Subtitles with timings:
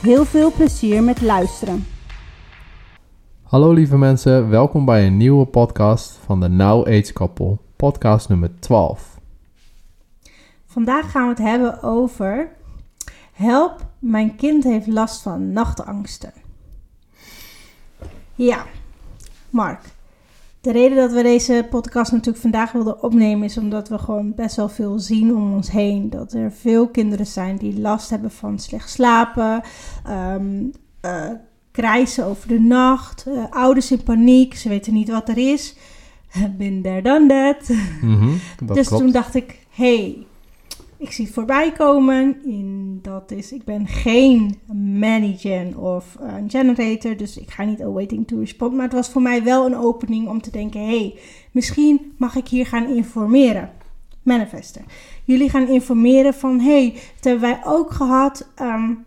[0.00, 1.86] Heel veel plezier met luisteren.
[3.42, 8.50] Hallo lieve mensen, welkom bij een nieuwe podcast van de Now Age Couple, podcast nummer
[8.60, 9.18] 12.
[10.66, 12.50] Vandaag gaan we het hebben over
[13.32, 16.32] help, mijn kind heeft last van nachtangsten.
[18.34, 18.66] Ja,
[19.50, 19.80] Mark.
[20.60, 24.56] De reden dat we deze podcast natuurlijk vandaag wilden opnemen is omdat we gewoon best
[24.56, 26.10] wel veel zien om ons heen.
[26.10, 29.62] Dat er veel kinderen zijn die last hebben van slecht slapen,
[30.08, 30.72] um,
[31.04, 31.30] uh,
[31.70, 35.76] krijsen over de nacht, uh, ouders in paniek, ze weten niet wat er is.
[36.58, 37.68] Bin there, done that.
[38.02, 38.40] Mm -hmm,
[38.74, 39.02] dus klopt.
[39.02, 40.26] toen dacht ik, hey,
[40.98, 42.36] ik zie het voorbij komen.
[42.44, 48.38] In, dat is, ik ben geen managen of generator, dus ik ga niet awaiting to
[48.38, 48.72] respond.
[48.74, 51.18] Maar het was voor mij wel een opening om te denken: hey,
[51.52, 53.70] misschien mag ik hier gaan informeren.
[54.22, 54.82] Manifester.
[55.24, 58.52] Jullie gaan informeren van: hey, dat hebben wij ook gehad.
[58.60, 59.06] Um,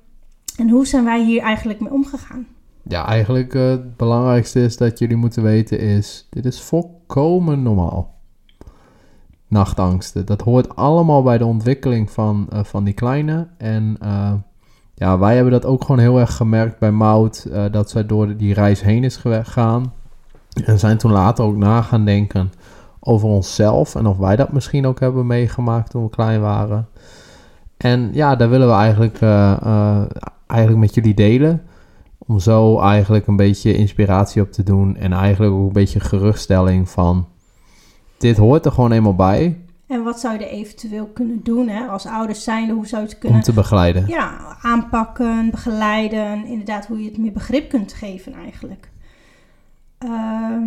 [0.57, 2.47] en hoe zijn wij hier eigenlijk mee omgegaan?
[2.83, 8.19] Ja, eigenlijk uh, het belangrijkste is dat jullie moeten weten is: dit is volkomen normaal
[9.51, 10.25] nachtangsten.
[10.25, 13.47] Dat hoort allemaal bij de ontwikkeling van, uh, van die kleine.
[13.57, 14.31] En uh,
[14.93, 18.37] ja, wij hebben dat ook gewoon heel erg gemerkt bij Mout, uh, dat zij door
[18.37, 19.93] die reis heen is gegaan.
[20.65, 22.51] En zijn toen later ook na gaan denken
[22.99, 26.87] over onszelf en of wij dat misschien ook hebben meegemaakt toen we klein waren.
[27.77, 29.19] En ja, daar willen we eigenlijk,
[30.47, 31.61] eigenlijk met jullie delen.
[32.17, 36.89] Om zo eigenlijk een beetje inspiratie op te doen en eigenlijk ook een beetje geruststelling
[36.89, 37.27] van
[38.21, 39.59] dit hoort er gewoon eenmaal bij.
[39.87, 41.87] En wat zou je er eventueel kunnen doen hè?
[41.87, 42.73] als ouders zijnde?
[42.73, 43.37] Hoe zou je het kunnen...
[43.37, 44.07] Om te begeleiden.
[44.07, 46.45] Ja, aanpakken, begeleiden.
[46.45, 48.89] Inderdaad, hoe je het meer begrip kunt geven eigenlijk.
[50.05, 50.57] Uh,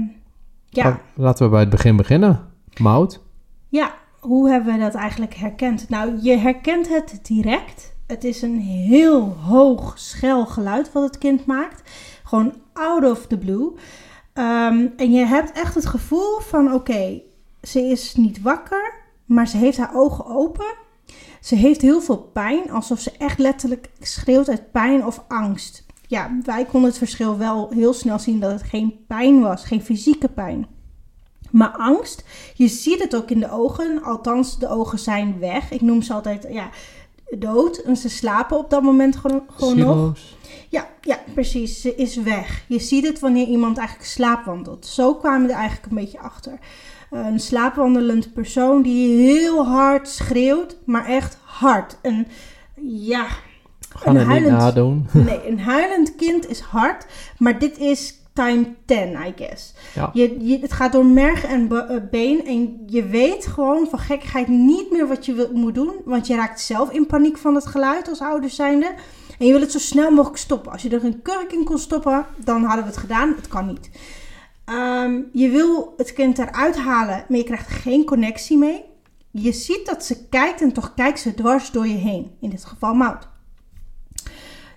[0.69, 1.01] ja.
[1.15, 2.41] Laten we bij het begin beginnen.
[2.81, 3.21] Mout.
[3.69, 5.89] Ja, hoe hebben we dat eigenlijk herkend?
[5.89, 7.97] Nou, je herkent het direct.
[8.07, 11.91] Het is een heel hoog, schel geluid wat het kind maakt.
[12.25, 13.73] Gewoon out of the blue.
[14.35, 17.23] Um, en je hebt echt het gevoel van, oké, okay,
[17.67, 18.95] ze is niet wakker,
[19.25, 20.75] maar ze heeft haar ogen open.
[21.41, 25.85] Ze heeft heel veel pijn, alsof ze echt letterlijk schreeuwt uit pijn of angst.
[26.07, 29.83] Ja, wij konden het verschil wel heel snel zien dat het geen pijn was, geen
[29.83, 30.67] fysieke pijn.
[31.51, 32.25] Maar angst,
[32.55, 35.71] je ziet het ook in de ogen, althans de ogen zijn weg.
[35.71, 36.71] Ik noem ze altijd, ja,
[37.39, 37.77] dood.
[37.77, 40.17] En ze slapen op dat moment gewoon, gewoon nog.
[40.69, 41.81] Ja, ja, precies.
[41.81, 42.65] Ze is weg.
[42.69, 44.87] Je ziet het wanneer iemand eigenlijk slaapwandelt.
[44.87, 46.59] Zo kwamen we er eigenlijk een beetje achter
[47.15, 51.99] een slaapwandelend persoon die heel hard schreeuwt, maar echt hard.
[52.03, 52.27] En
[52.81, 53.27] ja,
[54.05, 55.07] een huilend, nadoen.
[55.13, 57.07] Nee, een huilend kind is hard,
[57.39, 59.75] maar dit is time 10, I guess.
[59.95, 60.11] Ja.
[60.13, 64.49] Je, je, het gaat door merg en eh, been en je weet gewoon van gekkigheid
[64.49, 68.09] niet meer wat je moet doen, want je raakt zelf in paniek van het geluid
[68.09, 68.95] als ouders zijnde.
[69.39, 70.73] En je wil het zo snel mogelijk stoppen.
[70.73, 73.35] Als je er een kurk in kon stoppen, dan hadden we het gedaan.
[73.37, 73.91] Het kan niet.
[74.73, 78.85] Um, je wil het kind eruit halen, maar je krijgt geen connectie mee.
[79.31, 82.31] Je ziet dat ze kijkt en toch kijkt ze dwars door je heen.
[82.41, 83.29] In dit geval mout.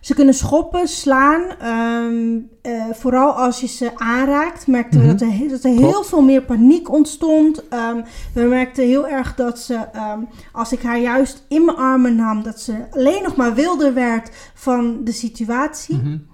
[0.02, 1.68] Ze kunnen schoppen, slaan.
[1.68, 5.18] Um, uh, vooral als je ze aanraakt, merkten we mm -hmm.
[5.18, 7.64] dat er, dat er heel veel meer paniek ontstond.
[7.74, 8.04] Um,
[8.34, 12.44] we merkten heel erg dat ze, um, als ik haar juist in mijn armen nam,
[12.44, 15.96] dat ze alleen nog maar wilder werd van de situatie.
[15.96, 16.28] Mm -hmm.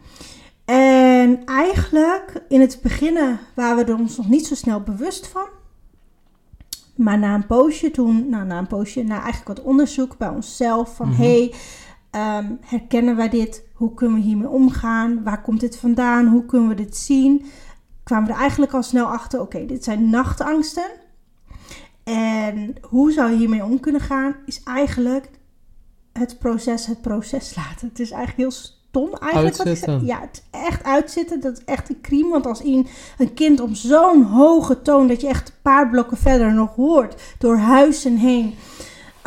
[0.66, 5.48] En eigenlijk in het beginnen waren we er ons nog niet zo snel bewust van.
[6.96, 10.96] Maar na een poosje toen, nou na een poosje, na eigenlijk wat onderzoek bij onszelf
[10.96, 11.24] van mm -hmm.
[11.24, 11.54] hey,
[12.40, 13.64] um, herkennen wij dit?
[13.74, 15.24] Hoe kunnen we hiermee omgaan?
[15.24, 16.28] Waar komt dit vandaan?
[16.28, 17.46] Hoe kunnen we dit zien?
[18.04, 20.92] Kwamen we er eigenlijk al snel achter, oké, okay, dit zijn nachtangsten.
[22.04, 24.36] En hoe zou je hiermee om kunnen gaan?
[24.46, 25.30] Is eigenlijk
[26.14, 27.88] het proces het proces laten.
[27.88, 28.60] Het is eigenlijk heel
[28.94, 29.58] eigenlijk.
[29.58, 29.94] Uitzitten.
[29.94, 31.42] Wat ja, het echt uitzitten.
[31.42, 32.30] Dat is echt een crime.
[32.30, 32.88] Want als een,
[33.18, 35.08] een kind op zo'n hoge toon...
[35.08, 37.22] dat je echt een paar blokken verder nog hoort...
[37.38, 38.56] door huizen heen...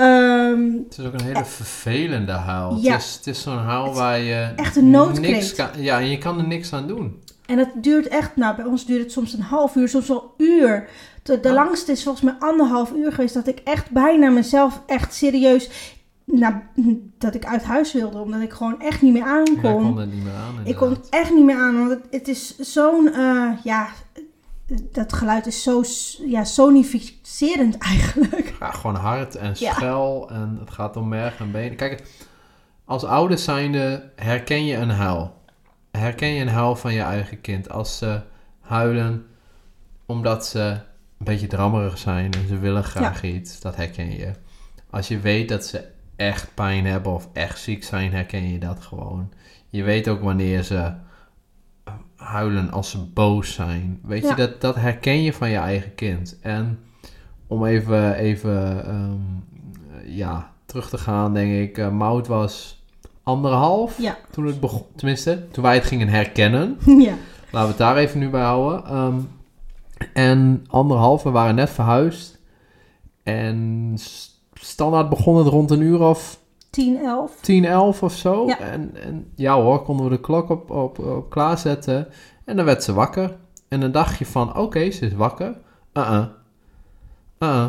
[0.01, 2.79] Um, het is ook een hele vervelende huil.
[2.81, 4.53] Ja, het is, het is zo'n huil waar je...
[4.57, 5.31] Echt een noodkreet.
[5.31, 7.23] Niks kan, ja, en je kan er niks aan doen.
[7.47, 8.37] En het duurt echt...
[8.37, 10.89] Nou, bij ons duurt het soms een half uur, soms wel uur.
[11.23, 13.35] De, de langste is volgens mij anderhalf uur geweest...
[13.35, 15.71] dat ik echt bijna mezelf echt serieus
[16.27, 16.55] nou,
[17.19, 18.19] dat ik uit huis wilde.
[18.19, 19.83] Omdat ik gewoon echt niet meer Jij aankon.
[19.83, 20.61] kon er niet meer aan.
[20.67, 21.79] ik kon echt niet meer aan.
[21.79, 23.89] Want het, het is zo'n, eh, ja,
[24.93, 25.83] dat geluid is zo
[26.27, 28.55] ja, sonificerend eigenlijk.
[28.61, 29.73] Ja, gewoon hard en Ja.
[29.75, 31.77] schel en het gaat om merg en benen.
[31.77, 32.03] Kijk,
[32.85, 35.35] als ouders zijnde herken je een huil.
[35.91, 37.71] Herken je een huil van je eigen kind.
[37.71, 38.21] Als ze
[38.61, 39.27] huilen
[40.07, 40.61] omdat ze
[41.19, 44.31] een beetje drammerig zijn en ze willen graag iets, dat herken je.
[44.91, 45.85] Als je weet dat ze
[46.17, 49.33] echt pijn hebben of echt ziek zijn, herken je dat gewoon.
[49.69, 50.93] Je weet ook wanneer ze
[52.17, 54.01] huilen als ze boos zijn.
[54.03, 54.29] Weet Ja.
[54.29, 56.39] je, dat, dat herken je van je eigen kind.
[56.41, 56.79] En
[57.47, 59.21] om even, even ehm,
[60.05, 61.79] ja, terug te gaan, denk ik.
[61.79, 62.85] eh Mout was
[63.23, 64.17] anderhalf Ja.
[64.31, 64.85] toen het begon.
[64.97, 66.77] Tenminste, toen wij het gingen herkennen.
[67.09, 67.15] ja.
[67.51, 68.85] Laten we het daar even nu bij houden.
[68.85, 69.19] Ehm,
[70.13, 72.39] en anderhalf, we waren net verhuisd.
[73.23, 73.95] En
[74.61, 76.39] standaard begon het rond een uur of
[76.71, 77.41] 10, 11.
[77.41, 78.47] 10, 11 of zo.
[78.47, 78.59] Ja.
[78.59, 82.09] En, en ja hoor, konden we de klok op, op, op klaarzetten.
[82.45, 83.37] En dan werd ze wakker.
[83.69, 85.59] En dan dacht je van, oké, ze is wakker.
[85.93, 86.25] Uh-uh.
[87.39, 87.67] Uh-uh.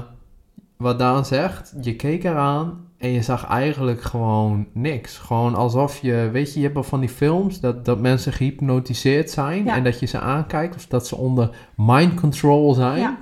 [0.78, 5.18] Wat Daan zegt, je keek eraan en je zag eigenlijk gewoon niks.
[5.18, 9.32] Gewoon alsof je, weet je, je hebt wel van die films dat, dat mensen gehypnotiseerd
[9.32, 9.64] zijn.
[9.64, 9.76] Ja.
[9.76, 13.00] En dat je ze aankijkt of dat ze onder mind control zijn.
[13.00, 13.18] Ja.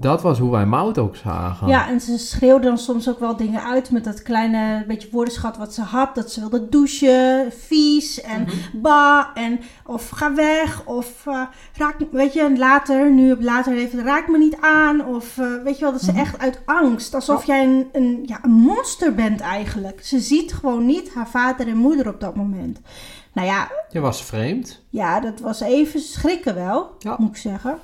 [0.00, 1.68] Dat was hoe wij Mout ook zagen.
[1.68, 5.56] Ja, en ze schreeuwde dan soms ook wel dingen uit met dat kleine beetje woordenschat
[5.56, 6.14] wat ze had.
[6.14, 8.52] Dat ze wilde douchen, vies en Mhm.
[8.80, 11.42] ba en of ga weg of eh,
[11.76, 15.04] raak, weet je, en later, nu op later leven, raak me niet aan.
[15.06, 16.20] Of eh, weet je wel, dat ze Mhm.
[16.20, 20.04] echt uit angst, alsof jij een, een, ja, een monster bent eigenlijk.
[20.04, 22.80] Ze ziet gewoon niet haar vader en moeder op dat moment.
[23.32, 24.82] Nou ja, Je was vreemd.
[24.90, 27.16] ja, dat was even schrikken wel, Ja.
[27.18, 27.78] moet ik zeggen.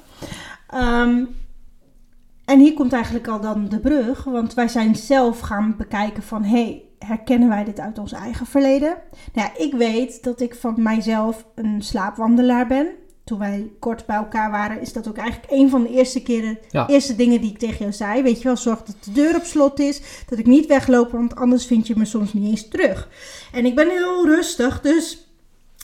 [0.68, 1.24] Ehm,
[2.44, 6.42] en hier komt eigenlijk al dan de brug, want wij zijn zelf gaan bekijken van,
[6.42, 8.96] hey, herkennen wij dit uit ons eigen verleden?
[9.32, 12.86] Nou ja, ik weet dat ik van mijzelf een slaapwandelaar ben.
[13.24, 16.58] Toen wij kort bij elkaar waren, is dat ook eigenlijk een van de eerste keren,
[16.70, 16.88] Ja.
[16.88, 18.22] eerste dingen die ik tegen jou zei.
[18.22, 21.34] Weet je wel, zorg dat de deur op slot is, dat ik niet wegloop, want
[21.36, 23.08] anders vind je me soms niet eens terug.
[23.52, 25.28] En ik ben heel rustig, dus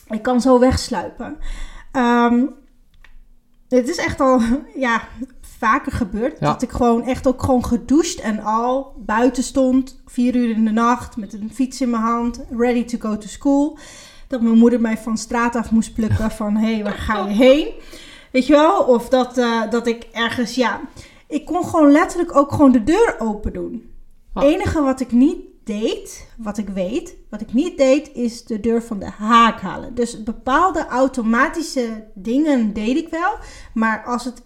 [0.09, 1.37] ik kan zo wegsluipen.
[1.91, 2.43] Ehm
[3.69, 4.41] het is echt al
[4.75, 5.01] ja,
[5.61, 6.39] vaker gebeurd.
[6.39, 6.51] Ja.
[6.51, 10.01] Dat ik gewoon echt ook gewoon gedoucht en al buiten stond.
[10.05, 12.41] Vier uur in de nacht met een fiets in mijn hand.
[12.57, 13.77] Ready to go to school.
[14.27, 16.55] Dat mijn moeder mij van straat af moest plukken van...
[16.55, 17.67] Hé, hey, waar ga je heen?
[18.31, 18.83] Weet je wel?
[18.83, 20.81] Of dat, eh, dat ik ergens, ja...
[21.27, 23.89] Ik kon gewoon letterlijk ook gewoon de deur open doen.
[24.33, 24.43] Ah.
[24.43, 28.59] Het enige wat ik niet deed, wat ik weet, wat ik niet deed, is de
[28.59, 29.95] deur van de haak halen.
[29.95, 33.35] Dus bepaalde automatische dingen deed ik wel.
[33.73, 34.41] Maar als het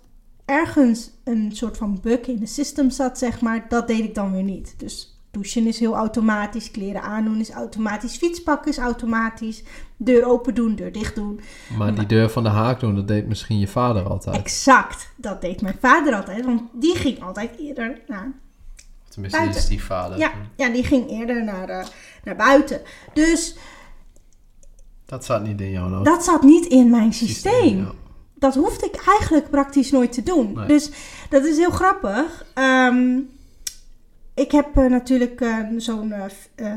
[0.46, 4.32] ergens een soort van bug in de system zat, zeg maar, dat deed ik dan
[4.32, 4.74] weer niet.
[4.78, 9.64] Dus douchen is heel automatisch, kleren aandoen is automatisch, fietspakken is automatisch,
[9.98, 11.40] deur open doen, deur dicht doen.
[11.78, 14.36] Maar die deur van de haak doen, dat deed misschien je vader altijd.
[14.36, 18.32] Exact, dat deed mijn vader altijd, want die ging altijd eerder naar
[19.10, 19.62] Tenminste, buiten.
[19.62, 20.18] is die vader.
[20.18, 21.86] Ja, ja, die ging eerder naar, eh,
[22.24, 22.82] naar buiten.
[23.14, 23.56] Dus
[25.06, 27.78] Dat zat niet in jouw dat zat niet in mijn systeem.
[27.78, 27.92] ja.
[28.46, 30.54] Dat hoefde ik eigenlijk praktisch nooit te doen.
[30.54, 30.68] Nee.
[30.68, 30.90] Dus
[31.30, 32.46] dat is heel grappig.
[32.54, 33.20] Ehm,
[34.34, 36.14] ik heb eh, natuurlijk eh, zo'n
[36.56, 36.76] eh,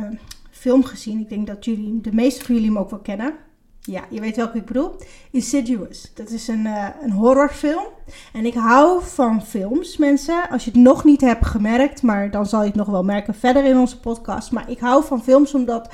[0.50, 1.20] film gezien.
[1.20, 3.34] Ik denk dat jullie, de meeste van jullie hem ook wel kennen.
[3.81, 4.91] Ja, je weet welke ik bedoel.
[5.31, 6.13] Insidious.
[6.15, 6.67] Dat is een,
[7.03, 7.87] een horrorfilm.
[8.32, 10.48] En ik hou van films, mensen.
[10.51, 13.34] Als je het nog niet hebt gemerkt, maar dan zal je het nog wel merken
[13.34, 14.53] verder in onze podcast.
[14.53, 15.89] Maar ik hou van films omdat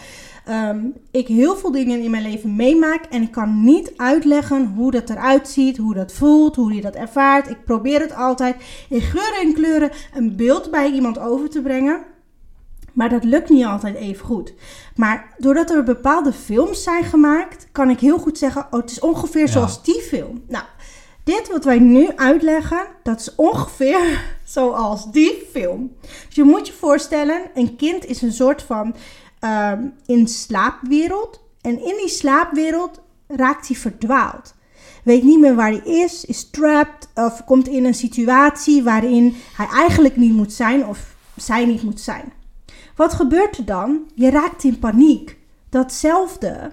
[0.45, 0.79] ehm,
[1.11, 3.05] ik heel veel dingen in mijn leven meemaak.
[3.05, 6.95] En ik kan niet uitleggen hoe dat eruit ziet, hoe dat voelt, hoe je dat
[6.95, 7.51] ervaart.
[7.51, 8.57] Ik probeer het altijd
[8.89, 12.01] in geuren en kleuren een beeld bij iemand over te brengen.
[12.93, 14.55] Maar dat lukt niet altijd even goed.
[14.97, 19.01] Maar doordat er bepaalde films zijn gemaakt, kan ik heel goed zeggen: Oh, het is
[19.01, 19.53] ongeveer Ja.
[19.53, 20.43] zoals die film.
[20.49, 20.65] Nou,
[21.25, 25.97] dit wat wij nu uitleggen, dat is ongeveer zoals die film.
[26.27, 28.95] Dus je moet je voorstellen: een kind is een soort van
[29.45, 31.41] ehm, in slaapwereld.
[31.61, 34.55] En in die slaapwereld raakt hij verdwaald.
[35.05, 39.67] Weet niet meer waar hij is, is trapped of komt in een situatie waarin hij
[39.67, 42.33] eigenlijk niet moet zijn of zij niet moet zijn.
[42.97, 44.11] Wat gebeurt er dan?
[44.15, 45.39] Je raakt in paniek.
[45.69, 46.73] Datzelfde.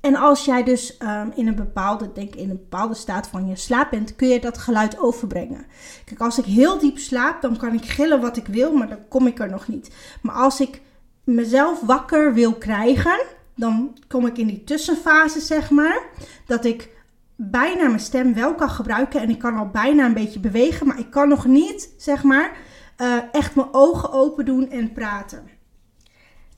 [0.00, 3.56] En als jij dus ehm, in een bepaalde, denk in een bepaalde staat van je
[3.56, 5.66] slaap bent, kun je dat geluid overbrengen.
[6.04, 9.08] Kijk, als ik heel diep slaap, dan kan ik gillen wat ik wil, maar dan
[9.08, 9.90] kom ik er nog niet.
[10.22, 10.80] Maar als ik
[11.26, 16.02] mezelf wakker wil krijgen, dan kom ik in die tussenfase, zeg maar,
[16.46, 16.90] dat ik
[17.36, 20.98] bijna mijn stem wel kan gebruiken en ik kan al bijna een beetje bewegen, maar
[20.98, 22.56] ik kan nog niet, zeg maar,
[22.96, 25.48] eh, echt mijn ogen open doen en praten.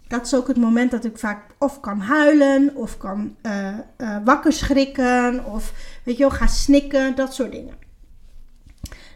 [0.08, 4.16] Dat is ook het moment dat ik vaak of kan huilen, of kan eh, eh,
[4.24, 5.72] wakker schrikken, of
[6.04, 7.87] weet je wel, ga snikken, dat soort dingen.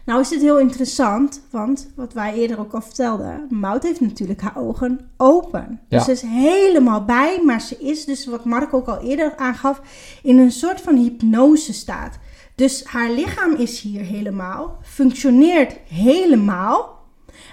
[0.05, 4.41] Nou is dit heel interessant, want wat wij eerder ook al vertelden, Maud heeft natuurlijk
[4.41, 5.81] haar ogen open.
[5.89, 9.81] Dus ze is helemaal bij, maar ze is dus, wat Mark ook al eerder aangaf,
[10.23, 12.19] in een soort van hypnose staat.
[12.55, 16.99] Dus haar lichaam is hier helemaal, functioneert helemaal,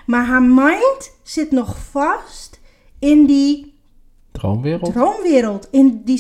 [0.07, 2.61] maar haar mind zit nog vast
[2.99, 3.79] in die
[4.33, 4.93] Droomwereld?
[4.93, 5.69] droomwereld.
[5.71, 6.19] In die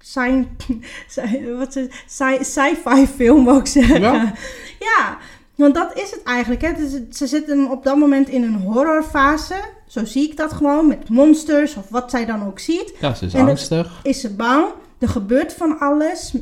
[0.00, 1.94] sci- sci- sci- wat is het?
[2.06, 4.00] Sci- sci-fi film, wou ik zeggen.
[4.00, 4.32] Ja.
[4.96, 5.18] Ja,
[5.54, 6.60] want dat is het eigenlijk.
[6.62, 6.72] Hè.
[6.74, 9.54] Dus ze zitten op dat moment in een horrorfase.
[9.86, 12.92] Zo zie ik dat gewoon, met monsters of wat zij dan ook ziet.
[13.00, 14.00] Ja, ze is En angstig.
[14.02, 14.66] Is ze bang,
[14.98, 16.34] er gebeurt van alles.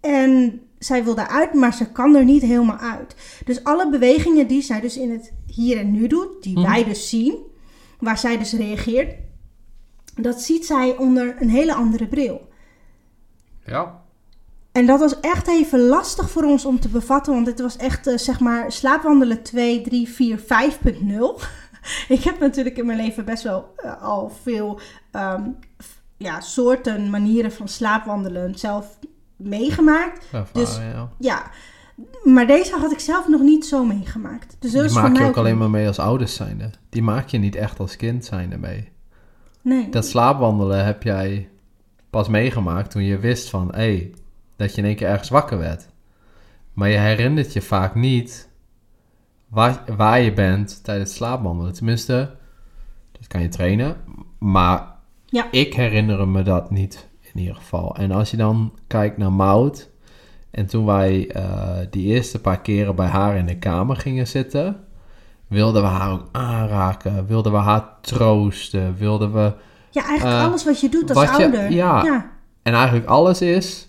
[0.00, 3.14] En zij wil daaruit, maar ze kan er niet helemaal uit.
[3.44, 6.70] Dus alle bewegingen die zij dus in het hier en nu doet, die Mhm.
[6.70, 7.34] wij dus zien,
[7.98, 9.14] waar zij dus reageert,
[10.14, 12.48] dat ziet zij onder een hele andere bril.
[13.70, 14.00] Ja.
[14.72, 18.06] En dat was echt even lastig voor ons om te bevatten, want het was echt,
[18.06, 21.40] eh, zeg maar, slaapwandelen 2, 3, 4, 5.0.
[22.08, 24.80] Ik heb natuurlijk in mijn leven best wel eh, al veel
[25.82, 28.98] f- ja, soorten, manieren van slaapwandelen zelf
[29.36, 30.26] meegemaakt.
[30.52, 31.08] Dus- ja.
[31.18, 31.50] Ja,
[32.24, 34.56] maar deze had ik zelf nog niet zo meegemaakt.
[34.58, 36.70] Dus dat Die maak je ook alleen maar mee als ouders zijnde.
[36.88, 38.88] Die maak je niet echt als kind zijnde mee.
[39.62, 39.88] Nee.
[39.88, 41.48] Dat slaapwandelen heb jij
[42.10, 43.68] pas meegemaakt toen je wist van...
[43.68, 44.14] hé, hey,
[44.56, 45.88] dat je in één keer ergens wakker werd.
[46.72, 48.48] Maar je herinnert je vaak niet
[49.48, 51.72] waar, waar je bent tijdens slaapwandelen.
[51.72, 52.36] Tenminste,
[53.12, 53.96] dat kan je trainen.
[54.38, 54.94] Maar
[55.26, 55.46] Ja.
[55.50, 57.96] ik herinner me dat niet in ieder geval.
[57.96, 59.90] En als je dan kijkt naar Maud...
[60.50, 64.84] En toen wij eh, die eerste paar keren bij haar in de kamer gingen zitten...
[65.46, 67.26] wilden we haar ook aanraken.
[67.26, 68.96] Wilden we haar troosten.
[68.96, 69.52] Wilden we...
[69.90, 71.70] Ja, eigenlijk eh, alles wat je doet als je- ouder.
[71.70, 72.04] ja.
[72.04, 72.30] ja,
[72.62, 73.88] En eigenlijk alles is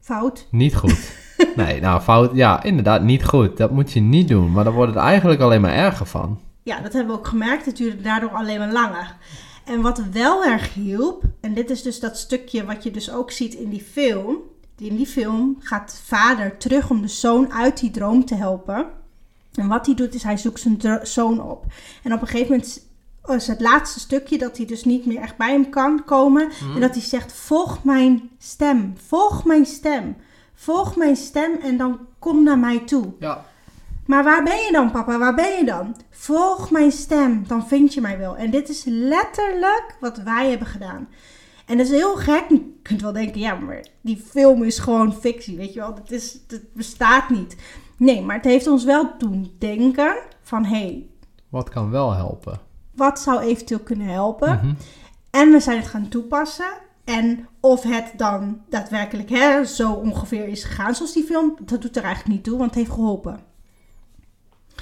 [0.00, 0.46] fout.
[0.50, 1.10] niet goed.
[1.56, 2.30] nee, nou fout.
[2.34, 3.56] Ja, inderdaad, niet goed.
[3.56, 4.52] Dat moet je niet doen.
[4.52, 6.40] Maar dan wordt het eigenlijk alleen maar erger van.
[6.62, 7.66] Ja, dat hebben we ook gemerkt.
[7.66, 9.16] Het duurde daardoor alleen maar langer.
[9.64, 13.30] En wat wel erg hielp, en dit is dus dat stukje wat je dus ook
[13.30, 14.36] ziet in die film.
[14.78, 18.86] In die film gaat vader terug om de zoon uit die droom te helpen.
[19.54, 21.64] En wat hij doet is hij zoekt zijn zoon op.
[22.02, 22.80] En op een gegeven moment
[23.36, 26.50] is het laatste stukje dat hij dus niet meer echt bij hem kan komen.
[26.74, 30.16] En dat hij zegt, volg mijn stem, volg mijn stem,
[30.54, 33.12] volg mijn stem en dan kom naar mij toe.
[33.18, 33.44] Ja.
[34.06, 35.18] Maar waar ben je dan, papa?
[35.18, 35.96] Waar ben je dan?
[36.10, 38.36] Volg mijn stem, dan vind je mij wel.
[38.36, 41.08] En dit is letterlijk wat wij hebben gedaan.
[41.66, 42.44] En dat is heel gek.
[42.48, 45.94] Je kunt wel denken, ja, maar die film is gewoon fictie, weet je wel.
[45.94, 47.56] Dat, is, dat bestaat niet.
[47.96, 51.06] Nee, maar het heeft ons wel doen denken van, hé, hey,
[51.48, 52.60] Wat kan wel helpen?
[52.98, 54.54] Wat zou eventueel kunnen helpen?
[54.56, 54.74] Mhm.
[55.30, 56.70] En we zijn het gaan toepassen.
[57.04, 61.96] En of het dan daadwerkelijk hè, zo ongeveer is gegaan zoals die film, dat doet
[61.96, 63.40] er eigenlijk niet toe, want het heeft geholpen.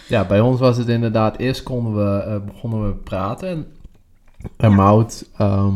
[0.09, 1.37] Ja, bij ons was het inderdaad...
[1.37, 3.49] Eerst konden we, eh, begonnen we praten.
[3.49, 3.67] En,
[4.57, 4.77] en Ja.
[4.77, 5.75] Maud, ehm,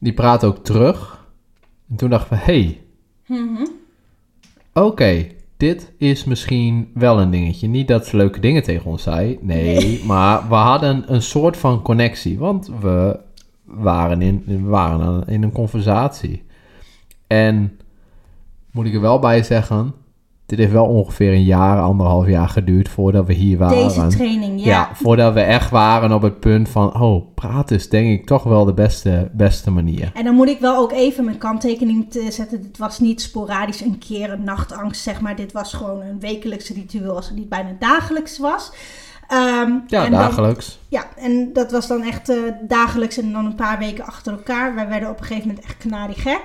[0.00, 1.26] die praat ook terug.
[1.90, 2.42] En toen dachten we...
[2.42, 2.84] hey,
[3.26, 3.66] Mhm.
[4.72, 7.68] oké, dit is misschien wel een dingetje.
[7.68, 9.38] Niet dat ze leuke dingen tegen ons zei.
[9.40, 12.38] Nee, maar we hadden een soort van connectie.
[12.38, 13.18] Want we
[13.64, 16.42] waren in, we waren in een conversatie.
[17.26, 17.78] En
[18.70, 19.94] moet ik er wel bij zeggen...
[20.46, 23.76] Dit heeft wel ongeveer een jaar, anderhalf jaar geduurd voordat we hier waren.
[23.88, 24.66] Deze training, ja.
[24.66, 27.00] Ja, voordat we echt waren op het punt van...
[27.00, 30.10] Oh, praten is denk ik toch wel de beste, beste manier.
[30.14, 32.62] En dan moet ik wel ook even mijn kanttekening te zetten.
[32.62, 35.36] Dit was niet sporadisch een keer een nachtangst, zeg maar.
[35.36, 38.72] Dit was gewoon een wekelijks ritueel als het niet bijna dagelijks was.
[39.28, 40.78] Ehm, Ja, en dan- dagelijks.
[40.88, 42.36] ja, en dat was dan echt eh,
[42.68, 44.74] dagelijks en dan een paar weken achter elkaar.
[44.74, 46.42] Wij werden op een gegeven moment echt kanariegek.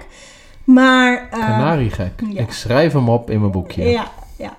[0.74, 1.30] Maar...
[1.30, 2.22] Kanariegek.
[2.32, 2.42] ja.
[2.42, 3.84] Ik schrijf hem op in mijn boekje.
[3.84, 4.58] Ja, ja.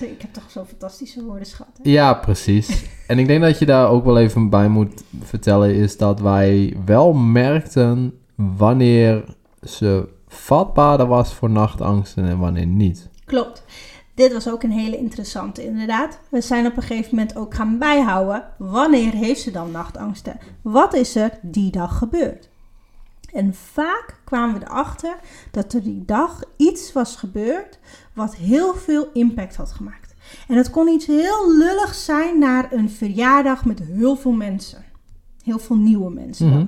[0.00, 1.68] Ik heb toch zo'n fantastische woordenschat.
[1.82, 1.90] hè?
[1.90, 2.84] Ja, precies.
[3.06, 6.76] en ik denk dat je daar ook wel even bij moet vertellen, is dat wij
[6.84, 9.24] wel merkten wanneer
[9.62, 13.08] ze vatbaarder was voor nachtangsten en wanneer niet.
[13.24, 13.64] Klopt.
[14.14, 16.18] Dit was ook een hele interessante, inderdaad.
[16.28, 18.44] We zijn op een gegeven moment ook gaan bijhouden.
[18.58, 20.38] Wanneer heeft ze dan nachtangsten?
[20.62, 22.48] Wat is er die dag gebeurd?
[23.34, 25.16] En vaak kwamen we erachter
[25.50, 27.78] dat er die dag iets was gebeurd
[28.12, 30.14] wat heel veel impact had gemaakt.
[30.48, 34.84] En dat kon iets heel lulligs zijn naar een verjaardag met heel veel mensen.
[35.42, 36.48] Heel veel nieuwe mensen.
[36.48, 36.66] Mhm.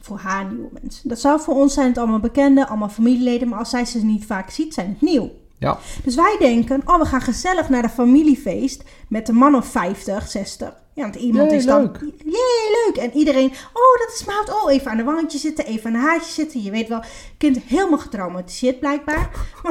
[0.00, 1.08] Voor haar nieuwe mensen.
[1.08, 3.48] Dat zou voor ons zijn het allemaal bekende, allemaal familieleden.
[3.48, 5.30] Maar als zij ze niet vaak ziet, zijn het nieuw.
[5.58, 5.78] Ja.
[6.04, 10.28] Dus wij denken, oh, we gaan gezellig naar de familiefeest met een man of 50,
[10.28, 10.79] 60.
[10.94, 11.80] Ja, want iemand Jee, is dan...
[11.82, 12.00] leuk.
[12.24, 12.96] Jee, leuk.
[12.96, 14.62] En iedereen, oh, dat is Maud.
[14.62, 16.62] Oh, even aan de wangetje zitten, even aan de haartje zitten.
[16.62, 17.02] Je weet wel,
[17.38, 19.30] kind helemaal getraumatiseerd blijkbaar.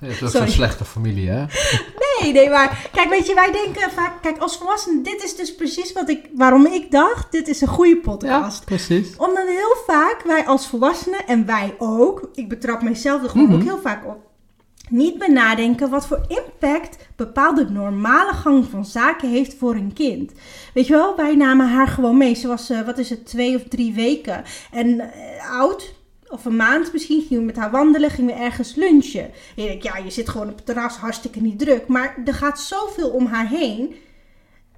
[0.00, 0.46] Je hebt ook Sorry.
[0.46, 1.44] zo'n slechte familie, hè?
[2.20, 5.54] Nee, nee, maar kijk, weet je, wij denken vaak, kijk, als volwassenen, dit is dus
[5.54, 8.64] precies wat ik, waarom ik dacht, dit is een goede podcast.
[8.64, 9.16] precies.
[9.16, 13.54] Omdat heel vaak wij als volwassenen, en wij ook, ik betrap mijzelf er gewoon Mhm.
[13.56, 14.23] ook heel vaak op,
[14.90, 20.32] niet meer nadenken wat voor impact bepaalde normale gang van zaken heeft voor een kind.
[20.74, 22.34] Weet je wel, wij namen haar gewoon mee.
[22.34, 25.94] Ze was, eh, wat is het, twee of drie weken en eh, oud.
[26.28, 29.22] Of een maand misschien, gingen we met haar wandelen, gingen we ergens lunchen.
[29.22, 31.86] En je denkt, ja, je zit gewoon op het terras, hartstikke niet druk.
[31.86, 33.94] Maar er gaat zoveel om haar heen,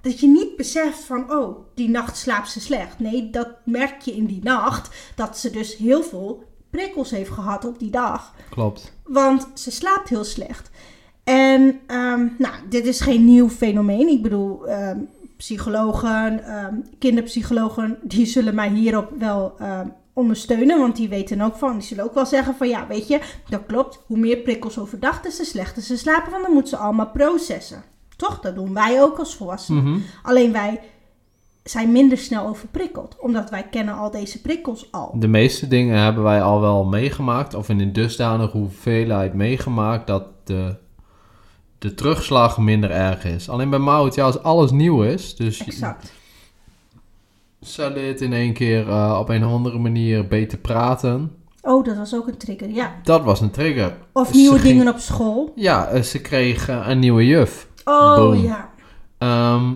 [0.01, 2.99] dat je niet beseft van, oh, die nacht slaapt ze slecht.
[2.99, 7.65] Nee, dat merk je in die nacht, dat ze dus heel veel prikkels heeft gehad
[7.65, 8.33] op die dag.
[8.49, 8.96] Klopt.
[9.07, 10.69] Want ze slaapt heel slecht.
[11.23, 14.07] En ehm, nou, dit is geen nieuw fenomeen.
[14.07, 14.99] Ik bedoel, ehm,
[15.37, 19.55] psychologen, ehm, kinderpsychologen, die zullen mij hierop wel
[20.17, 20.79] ondersteunen.
[20.79, 23.65] Want die weten ook van, die zullen ook wel zeggen van ja, weet je, dat
[23.67, 23.99] klopt.
[24.05, 26.31] Hoe meer prikkels overdag, des te slechter ze slapen.
[26.31, 27.83] Want dan moeten ze allemaal processen.
[28.15, 28.39] Toch?
[28.39, 29.83] Dat doen wij ook als volwassenen.
[29.83, 29.99] Mhm.
[30.23, 30.81] Alleen wij
[31.69, 33.15] zijn minder snel overprikkeld.
[33.19, 35.11] Omdat wij kennen al deze prikkels al.
[35.19, 40.23] De meeste dingen hebben wij al wel meegemaakt, of in een dusdanige hoeveelheid meegemaakt, dat
[40.43, 40.75] de,
[41.79, 43.49] de terugslag minder erg is.
[43.49, 46.13] Alleen bij Maud, ja, als alles nieuw is, dus Exact.
[47.61, 51.31] ze leert in één keer eh, op een andere manier beter praten.
[51.61, 52.95] Oh, dat was ook een trigger, ja.
[53.03, 53.97] Dat was een trigger.
[54.13, 55.51] Of Ze nieuwe ging- dingen op school.
[55.55, 57.67] Ja, eh, ze kreeg een nieuwe juf.
[57.85, 58.35] Oh Boom.
[58.35, 58.69] ja.
[59.17, 59.73] Ehm,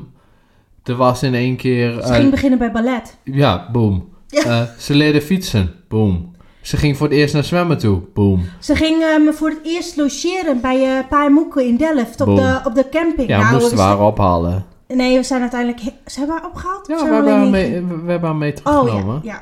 [0.84, 1.92] er was in één keer...
[1.92, 3.18] Ze eh, ging beginnen bij ballet.
[3.24, 4.10] ja, boom.
[4.28, 4.44] Ja.
[4.44, 5.74] Eh, ze leerde fietsen.
[5.88, 6.32] Boom.
[6.62, 8.02] Ze ging voor het eerst naar zwemmen toe.
[8.14, 8.46] Boom.
[8.60, 12.22] Ze ging eh, me voor het eerst logeren bij eh Pa en Moeke in Delft
[12.22, 12.36] op Boom.
[12.36, 13.28] de, op de camping.
[13.30, 14.66] Ja, Nou, moesten we we haar ophalen.
[14.88, 15.82] Nee, we zijn uiteindelijk...
[15.82, 16.88] he- Zijn we haar opgehaald?
[16.88, 18.74] Ja, we hebben, haar mee, we hebben haar mee gegaan?
[18.76, 19.20] Oh teruggenomen.
[19.24, 19.42] ja, ja.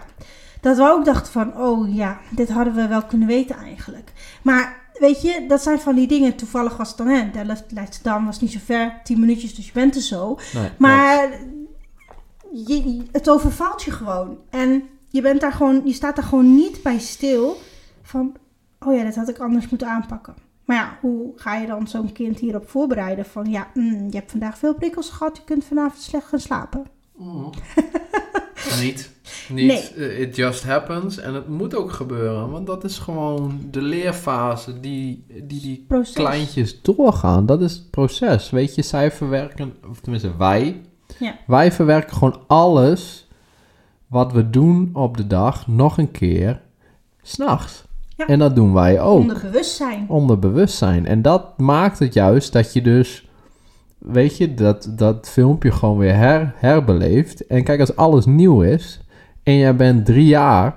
[0.62, 4.12] Dat we ook dachten van, oh ja, dit hadden we wel kunnen weten eigenlijk.
[4.42, 6.36] Maar weet je, dat zijn van die dingen.
[6.36, 9.00] Toevallig was het dan, hè, Delft, Leidschendam was niet zo ver.
[9.04, 10.40] 10 minuutjes, dus je bent er zo.
[10.54, 10.70] Nee.
[10.78, 11.30] Maar
[12.52, 14.38] je, het overvalt je gewoon.
[14.50, 17.58] En je, bent daar gewoon, je staat daar gewoon niet bij stil
[18.02, 18.36] van...
[18.80, 20.36] Oh ja, dat had ik anders moeten aanpakken.
[20.66, 23.26] Maar ja, hoe ga je dan zo'n kind hierop voorbereiden?
[23.26, 25.38] Van ja, mm, je hebt vandaag veel prikkels gehad.
[25.38, 26.86] Je kunt vanavond slecht gaan slapen.
[27.18, 27.50] Mm.
[28.82, 29.12] niet.
[29.50, 29.68] Niet.
[29.68, 30.08] Nee.
[30.10, 31.18] eh, It just happens.
[31.20, 32.50] En het moet ook gebeuren.
[32.52, 36.14] Want dat is gewoon de leerfase die die, die Proces.
[36.14, 37.46] kleintjes doorgaan.
[37.46, 38.50] Dat is het proces.
[38.50, 40.82] Weet je, zij verwerken, of tenminste wij.
[41.20, 41.36] Ja.
[41.48, 43.28] Wij verwerken gewoon alles
[44.08, 46.62] wat we doen op de dag nog een keer
[47.22, 47.84] s'nachts.
[48.18, 48.28] Ja.
[48.28, 49.20] En dat doen wij ook.
[49.20, 50.06] Onder bewustzijn.
[50.08, 51.06] onder bewustzijn.
[51.06, 53.28] En dat maakt het juist dat je dus,
[53.98, 57.48] weet je, dat, dat filmpje gewoon weer her, herbeleeft.
[57.48, 59.00] En kijk, als alles nieuw is
[59.44, 60.76] en jij bent drie jaar,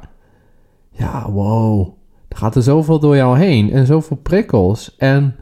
[0.90, 1.84] ja, wow,
[2.28, 4.96] dan gaat er zoveel door jou heen en zoveel prikkels.
[4.96, 5.36] En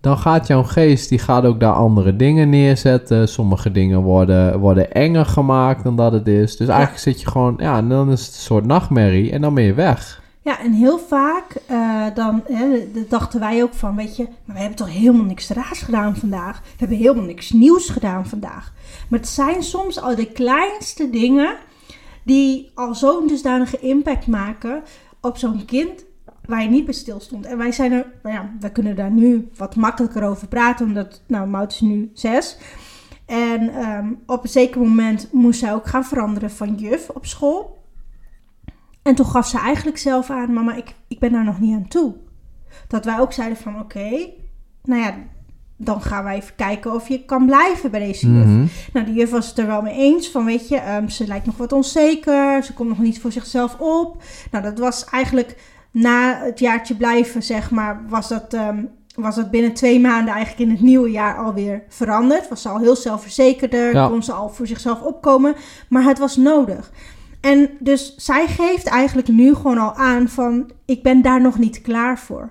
[0.00, 3.28] dan gaat jouw geest, die gaat ook daar andere dingen neerzetten.
[3.28, 6.56] Sommige dingen worden, worden enger gemaakt dan dat het is.
[6.56, 9.54] Dus eigenlijk zit je gewoon, ja, en dan is het een soort nachtmerrie en dan
[9.54, 10.22] ben je weg.
[10.42, 12.66] Ja, en heel vaak eh, dan hè,
[13.08, 16.60] dachten wij ook van, weet je, maar we hebben toch helemaal niks raars gedaan vandaag.
[16.60, 18.72] We hebben helemaal niks nieuws gedaan vandaag.
[19.08, 21.56] Maar het zijn soms al de kleinste dingen
[22.28, 24.82] die al zo'n dusdanige impact maken
[25.20, 26.04] op zo'n kind
[26.44, 27.46] waar je niet bij stilstond.
[27.46, 31.22] En wij zijn er, nou ja, we kunnen daar nu wat makkelijker over praten, omdat,
[31.26, 32.58] nou, Mout is nu zes.
[33.26, 37.78] En ehm, op een zeker moment moest zij ook gaan veranderen van juf op school.
[39.02, 41.88] En toen gaf ze eigenlijk zelf aan, mama, ik, ik ben daar nog niet aan
[41.88, 42.14] toe.
[42.88, 44.30] Dat wij ook zeiden van, oké,
[44.82, 45.14] nou ja,
[45.80, 48.44] dan gaan wij even kijken of je kan blijven bij deze juf.
[48.44, 48.64] Mhm.
[48.92, 51.46] Nou, de juf was het er wel mee eens van, weet je, ehm, ze lijkt
[51.46, 54.22] nog wat onzeker, ze komt nog niet voor zichzelf op.
[54.50, 55.56] Nou, dat was eigenlijk
[55.90, 60.70] na het jaartje blijven, zeg maar, was dat, ehm, was dat binnen twee maanden eigenlijk
[60.70, 62.48] in het nieuwe jaar alweer veranderd.
[62.48, 64.08] Was ze al heel zelfverzekerder, Ja.
[64.08, 65.54] kon ze al voor zichzelf opkomen,
[65.88, 66.90] maar het was nodig.
[67.40, 71.80] En dus zij geeft eigenlijk nu gewoon al aan van, ik ben daar nog niet
[71.80, 72.50] klaar voor.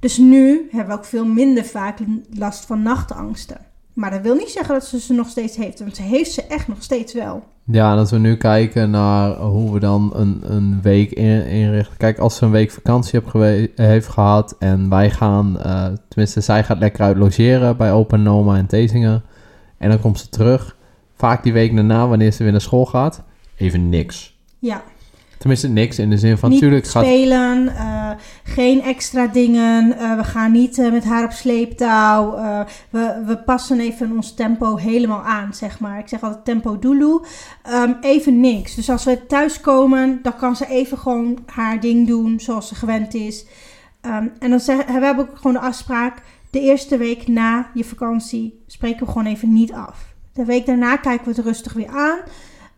[0.00, 1.98] Dus nu hebben we ook veel minder vaak
[2.30, 3.58] last van nachtangsten.
[3.92, 5.80] Maar dat wil niet zeggen dat ze ze nog steeds heeft.
[5.80, 7.42] Want ze heeft ze echt nog steeds wel.
[7.64, 11.96] Ja, en als we nu kijken naar hoe we dan een, een week in, inrichten.
[11.96, 13.20] Kijk, als ze een week vakantie
[13.74, 18.28] heeft gehad en wij gaan, eh, tenminste zij gaat lekker uit logeren bij Opa en
[18.28, 19.22] Oma en Tezingen.
[19.78, 20.76] En dan komt ze terug.
[21.14, 23.22] Vaak die week daarna, wanneer ze weer naar school gaat,
[23.56, 24.38] even niks.
[24.58, 24.82] Ja.
[25.40, 27.04] Tenminste, niks in de zin van, niet natuurlijk gaat...
[27.04, 28.10] spelen, eh,
[28.44, 29.98] geen extra dingen.
[29.98, 32.34] eh, we gaan niet eh, met haar op sleeptouw.
[32.90, 35.98] we, we passen even ons tempo helemaal aan, zeg maar.
[35.98, 37.24] Ik zeg altijd tempo doeloe.
[37.62, 38.74] Ehm, even niks.
[38.74, 43.14] Dus als we thuiskomen, dan kan ze even gewoon haar ding doen zoals ze gewend
[43.14, 43.46] is.
[44.00, 46.22] Ehm, en dan zeggen we hebben ook gewoon de afspraak.
[46.50, 50.14] De eerste week na je vakantie spreken we gewoon even niet af.
[50.32, 52.18] De week daarna kijken we het rustig weer aan.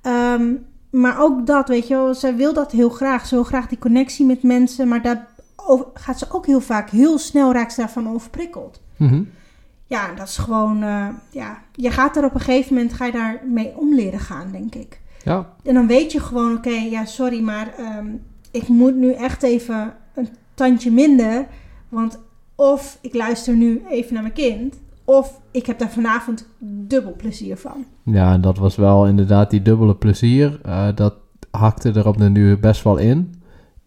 [0.03, 0.55] Ehm,
[0.93, 3.27] maar ook dat, weet je wel, zij wil dat heel graag.
[3.27, 6.91] Ze wil graag die connectie met mensen, maar daar over- gaat ze ook heel vaak
[6.91, 8.81] heel snel raakt ze daarvan overprikkeld.
[8.97, 9.23] Mhm.
[9.87, 13.13] Ja, dat is gewoon, eh, ja, je gaat er op een gegeven moment, ga je
[13.13, 15.01] daar mee om leren gaan, denk ik.
[15.25, 18.07] Ja, En dan weet je gewoon, oké, ja, sorry, maar ehm,
[18.51, 21.47] ik moet nu echt even een tandje minder.
[21.89, 22.19] Want
[22.55, 24.75] of ik luister nu even naar mijn kind,
[25.19, 27.85] of ik heb daar vanavond dubbel plezier van.
[28.05, 30.61] ja, dat was wel inderdaad die dubbele plezier.
[30.63, 31.15] Eh, dat
[31.51, 33.35] hakte er op de duur best wel in.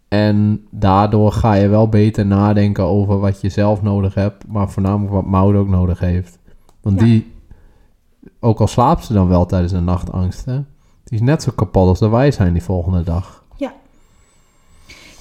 [0.07, 5.13] En daardoor ga je wel beter nadenken over wat je zelf nodig hebt, maar voornamelijk
[5.13, 6.39] wat Maud ook nodig heeft.
[6.81, 7.05] Want Ja.
[7.05, 7.33] die,
[8.39, 10.55] ook al slaapt ze dan wel tijdens de nachtangst, hè,
[11.03, 13.43] die is net zo kapot als dat wij zijn die volgende dag.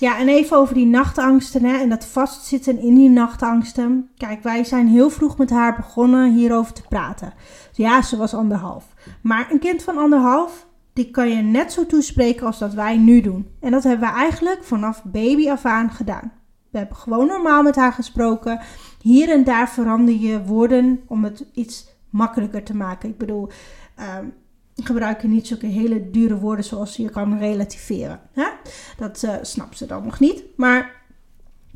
[0.04, 4.10] Ja, en even over die nachtangsten hè, en dat vastzitten in die nachtangsten.
[4.16, 7.32] Kijk, wij zijn heel vroeg met haar begonnen hierover te praten.
[7.68, 8.84] Dus ja, ze was anderhalf.
[9.20, 13.20] Maar een kind van anderhalf, die kan je net zo toespreken als dat wij nu
[13.20, 13.48] doen.
[13.60, 16.32] En dat hebben we eigenlijk vanaf baby af aan gedaan.
[16.70, 18.60] We hebben gewoon normaal met haar gesproken.
[19.00, 23.08] Hier en daar verander je woorden om het iets makkelijker te maken.
[23.08, 23.48] Ik bedoel,
[23.96, 24.26] ehm
[24.82, 28.20] gebruik je niet zulke hele dure woorden zoals je kan relativeren.
[28.32, 28.46] Hè?
[28.96, 30.42] Dat eh snapt ze dan nog niet.
[30.56, 31.02] Maar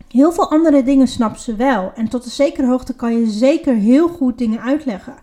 [0.08, 1.92] heel veel andere dingen snapt ze wel.
[1.94, 5.14] En tot een zekere hoogte kan je zeker heel goed dingen uitleggen.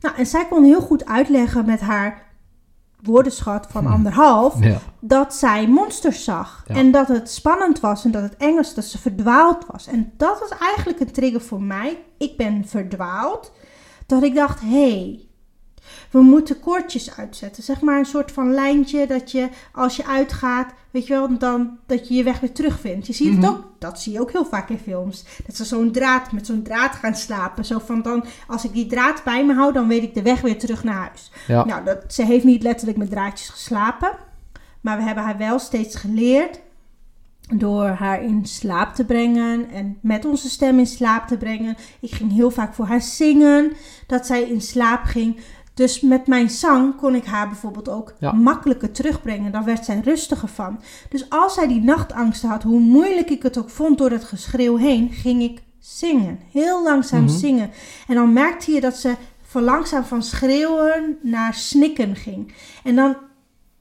[0.00, 2.30] Nou, en zij kon heel goed uitleggen met haar
[3.02, 3.92] woordenschat van Hm.
[3.92, 4.78] anderhalf Ja.
[5.00, 6.64] dat zij monsters zag.
[6.66, 6.74] Ja.
[6.74, 9.86] En dat het spannend was en dat het eng was, dat ze verdwaald was.
[9.86, 11.98] En dat was eigenlijk een trigger voor mij.
[12.18, 13.52] Ik ben verdwaald.
[14.06, 15.26] Dat ik dacht, hé, hey,
[16.12, 17.62] we moeten koordjes uitzetten.
[17.62, 21.78] Zeg maar een soort van lijntje dat je als je uitgaat, weet je wel, dan
[21.86, 23.06] dat je je weg weer terugvindt.
[23.06, 23.40] Je ziet Mhm.
[23.40, 25.24] het ook, dat zie je ook heel vaak in films.
[25.46, 27.64] Dat ze zo'n draad, met zo'n draad gaan slapen.
[27.64, 30.40] Zo van dan, als ik die draad bij me hou, dan weet ik de weg
[30.40, 31.30] weer terug naar huis.
[31.46, 31.64] Ja.
[31.64, 34.10] Nou, dat, ze heeft niet letterlijk met draadjes geslapen.
[34.80, 36.60] Maar we hebben haar wel steeds geleerd
[37.56, 41.76] door haar in slaap te brengen en met onze stem in slaap te brengen.
[42.00, 43.72] Ik ging heel vaak voor haar zingen,
[44.06, 45.36] dat zij in slaap ging.
[45.74, 48.32] Dus met mijn zang kon ik haar bijvoorbeeld ook Ja.
[48.32, 49.52] makkelijker terugbrengen.
[49.52, 50.80] Dan werd zij rustiger van.
[51.08, 54.76] Dus als zij die nachtangsten had, hoe moeilijk ik het ook vond door het geschreeuw
[54.76, 56.38] heen, ging ik zingen.
[56.50, 57.32] Heel langzaam Mhm.
[57.36, 57.70] zingen.
[58.08, 62.54] En dan merkte je dat ze van langzaam van schreeuwen naar snikken ging.
[62.84, 63.16] En dan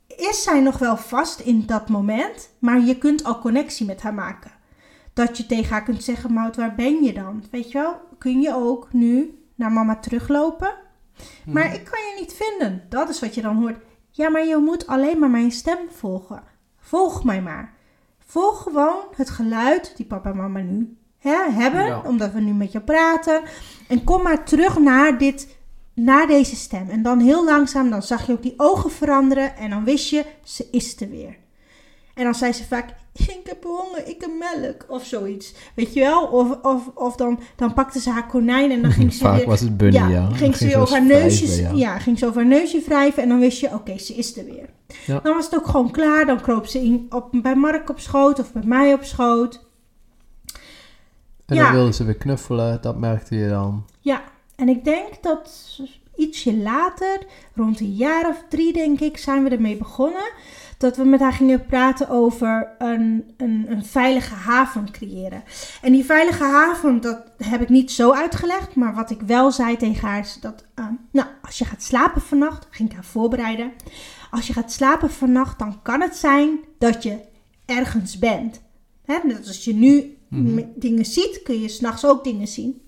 [0.07, 4.13] is zij nog wel vast in dat moment, maar je kunt al connectie met haar
[4.13, 4.51] maken.
[5.13, 7.43] Dat je tegen haar kunt zeggen, Maud, waar ben je dan?
[7.51, 10.73] Weet je wel, kun je ook nu naar mama teruglopen?
[11.45, 12.83] Maar ik kan je niet vinden.
[12.89, 13.77] Dat is wat je dan hoort.
[14.09, 16.43] Ja, maar je moet alleen maar mijn stem volgen.
[16.79, 17.73] Volg mij maar.
[18.25, 22.01] Volg gewoon het geluid die papa en mama nu hè, hebben, Ja.
[22.05, 23.41] omdat we nu met je praten.
[23.87, 25.57] En kom maar terug naar, dit,
[25.93, 26.89] naar deze stem.
[26.89, 29.55] En dan heel langzaam, dan zag je ook die ogen veranderen.
[29.55, 31.37] En dan wist je, ze is er weer.
[32.21, 34.85] En dan zei ze vaak, ik heb honger, ik heb melk.
[34.87, 35.53] Of zoiets.
[35.75, 36.25] Weet je wel?
[36.25, 39.47] Of, of, of dan, dan pakte ze haar konijn en dan ging ze Vaak weer...
[39.47, 40.29] was het bunny, ja.
[40.29, 41.99] Ging ze ze over haar neusje, ja.
[41.99, 44.69] ging ze over haar neusje wrijven en dan wist je, oké, ze is er weer.
[45.05, 45.19] Ja.
[45.19, 46.25] Dan was het ook gewoon klaar.
[46.25, 49.65] Dan kroop ze in, op, bij Mark op schoot of bij mij op schoot.
[51.45, 53.85] En dan wilden ze weer knuffelen, dat merkte je dan.
[53.99, 54.23] Ja,
[54.55, 55.79] en ik denk dat
[56.15, 60.31] ietsje later, rond een jaar of drie denk ik, zijn we ermee begonnen.
[60.81, 65.43] Dat we met haar gingen praten over een, een, een veilige haven creëren.
[65.81, 68.75] En die veilige haven, dat heb ik niet zo uitgelegd.
[68.75, 72.21] Maar wat ik wel zei tegen haar is dat, eh, nou, als je gaat slapen
[72.21, 73.71] vannacht, ging ik haar voorbereiden.
[74.31, 77.19] Als je gaat slapen vannacht, dan kan het zijn dat je
[77.65, 78.61] ergens bent.
[79.05, 79.17] Hè?
[79.23, 80.63] Net als je nu Mhm.
[80.75, 82.81] dingen ziet, kun je s'nachts ook dingen zien.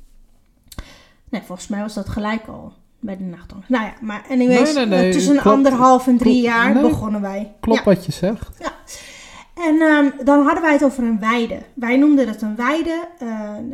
[1.30, 3.70] Nee, volgens mij was dat gelijk al bij de nachtangst.
[3.70, 5.48] Nou ja, maar anyways, Nee, nee, nee, eh, tussen klopt.
[5.58, 6.56] anderhalf en drie Klopt.
[6.58, 7.54] jaar Nee, begonnen wij.
[7.60, 7.86] Klopt Ja.
[7.86, 8.50] wat je zegt.
[9.68, 11.58] En ehm, dan hadden wij het over een weide.
[11.74, 13.28] Wij noemden het een weide eh,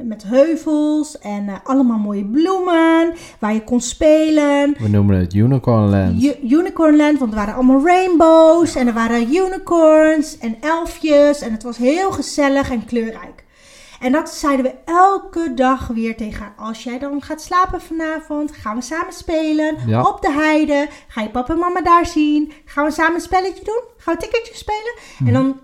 [0.04, 4.76] met heuvels en eh, allemaal mooie bloemen waar je kon spelen.
[4.80, 6.24] We noemen het Unicorn Land.
[6.24, 11.64] U- Unicornland, want er waren allemaal rainbows en er waren unicorns en elfjes en het
[11.64, 13.44] was heel gezellig en kleurrijk.
[14.00, 16.54] En dat zeiden we elke dag weer tegen haar.
[16.58, 19.78] Als jij dan gaat slapen vanavond, gaan we samen spelen.
[19.88, 20.02] Ja.
[20.02, 20.88] Op de heide.
[21.08, 22.52] Ga je papa en mama daar zien.
[22.66, 23.82] Gaan we samen een spelletje doen?
[23.98, 24.94] Gaan we ticketjes spelen?
[25.26, 25.60] En dan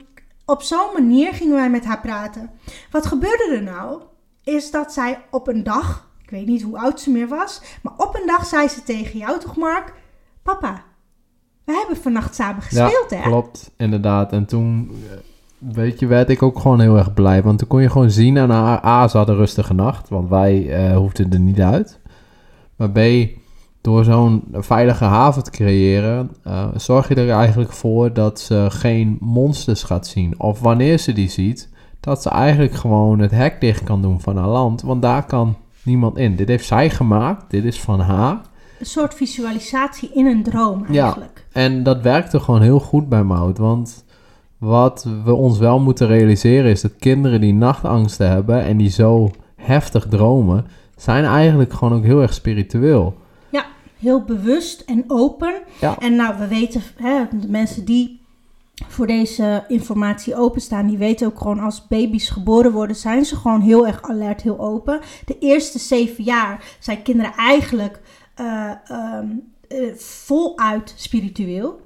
[0.46, 2.50] op zo'n manier gingen wij met haar praten.
[2.92, 4.02] Wat gebeurde er nou?
[4.44, 7.94] Is dat zij op een dag, ik weet niet hoe oud ze meer was, maar
[7.98, 9.94] op een dag zei ze tegen jou toch Mark,
[10.44, 10.84] papa,
[11.64, 13.22] we hebben vannacht samen gespeeld ja, hè?
[13.24, 14.32] klopt, inderdaad.
[14.32, 15.18] En toen, eh,
[15.74, 17.44] weet je, werd ik ook gewoon heel erg blij.
[17.44, 20.10] Want toen kon je gewoon zien aan haar, A, ze had een rustige nacht.
[20.10, 22.00] Want wij eh, hoefden er niet uit.
[22.76, 23.00] Maar B,
[23.82, 29.18] door zo'n veilige haven te creëren, eh, zorg je er eigenlijk voor dat ze geen
[29.20, 30.34] monsters gaat zien.
[30.40, 34.38] Of wanneer ze die ziet, dat ze eigenlijk gewoon het hek dicht kan doen van
[34.38, 34.82] haar land.
[34.82, 36.36] Want daar kan niemand in.
[36.36, 38.42] Dit heeft zij gemaakt, dit is van haar.
[38.80, 41.04] Een soort visualisatie in een droom Ja.
[41.04, 41.46] eigenlijk.
[41.52, 43.58] En dat werkte gewoon heel goed bij Mout.
[43.58, 44.05] Want
[44.58, 49.32] wat we ons wel moeten realiseren is dat kinderen die nachtangsten hebben en die zo
[49.56, 50.66] heftig dromen,
[50.96, 53.18] zijn eigenlijk gewoon ook heel erg spiritueel.
[53.50, 53.66] Ja,
[54.00, 55.54] heel bewust en open.
[55.82, 56.00] Ja.
[56.00, 58.24] En nou, we weten, hè, de mensen die
[58.88, 63.62] voor deze informatie openstaan, die weten ook gewoon als baby's geboren worden, zijn ze gewoon
[63.62, 65.00] heel erg alert, heel open.
[65.26, 68.00] De eerste zeven jaar zijn kinderen eigenlijk
[68.36, 69.28] eh, ehm,
[69.68, 71.80] eh, voluit spiritueel.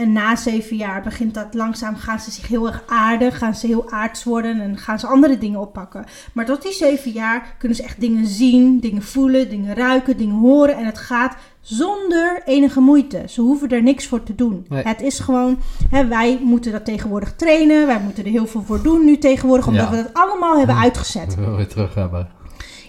[0.00, 3.66] En na zeven jaar begint dat langzaam, gaan ze zich heel erg aarden, gaan ze
[3.66, 6.04] heel aards worden en gaan ze andere dingen oppakken.
[6.32, 10.34] Maar tot die zeven jaar kunnen ze echt dingen zien, dingen voelen, dingen ruiken, dingen
[10.34, 10.76] horen.
[10.76, 13.22] En het gaat zonder enige moeite.
[13.26, 14.66] Ze hoeven er niks voor te doen.
[14.68, 14.82] Nee.
[14.82, 15.58] Het is gewoon,
[15.90, 17.86] hè, wij moeten dat tegenwoordig trainen.
[17.86, 19.90] Wij moeten er heel veel voor doen nu tegenwoordig, omdat Ja.
[19.90, 21.34] we dat allemaal hebben uitgezet.
[21.34, 22.28] We weer terug hebben.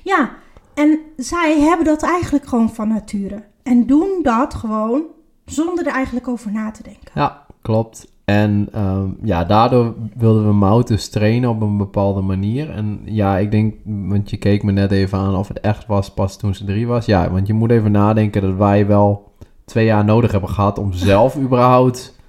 [0.03, 0.29] Ja,
[0.73, 3.43] en zij hebben dat eigenlijk gewoon van nature.
[3.63, 5.01] En doen dat gewoon
[5.45, 7.11] zonder er eigenlijk over na te denken.
[7.13, 8.11] Ja, klopt.
[8.25, 12.69] En ehm, ja, daardoor wilden we Mout dus trainen op een bepaalde manier.
[12.69, 16.13] En ja, ik denk, want je keek me net even aan of het echt was
[16.13, 17.05] pas toen ze drie was.
[17.05, 19.31] Ja, want je moet even nadenken dat wij wel
[19.65, 22.19] twee jaar nodig hebben gehad om zelf überhaupt...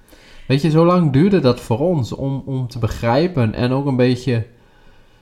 [0.47, 3.95] Weet je, zo lang duurde dat voor ons om, om te begrijpen en ook een
[3.95, 4.45] beetje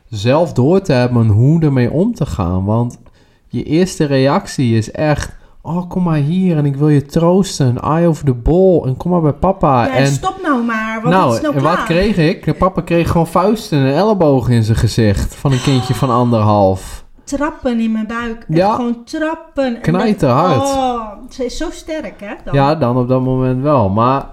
[0.10, 2.66] zelf door te hebben hoe ermee om te gaan.
[2.66, 3.00] Want
[3.48, 5.40] je eerste reactie is echt...
[5.64, 7.82] Oh, kom maar hier en ik wil je troosten.
[7.82, 9.86] Eye over the ball en kom maar bij papa.
[9.86, 12.58] Ja, en en stop nou maar, want nou, is nou en wat kreeg ik?
[12.58, 15.36] Papa kreeg gewoon vuisten en ellebogen in zijn gezicht.
[15.36, 17.06] Van een kindje van anderhalf.
[17.24, 18.46] Trappen in mijn buik.
[18.48, 18.76] Ja.
[18.76, 19.66] gewoon trappen.
[19.66, 20.68] En dat- Knijterhard.
[20.68, 22.34] Oh, ze is zo sterk, hè?
[22.46, 22.54] Dan.
[22.54, 23.90] Ja, dan op dat moment wel.
[23.90, 24.26] Maar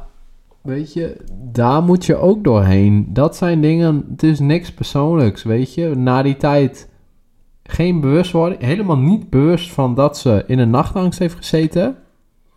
[0.63, 1.17] weet je,
[1.53, 3.07] daar moet je ook doorheen.
[3.13, 5.93] Dat zijn dingen, het is niks persoonlijks, weet je.
[5.97, 6.89] Na die tijd
[7.71, 11.97] geen bewustwording, helemaal niet bewust van dat ze in een nachtangst heeft gezeten.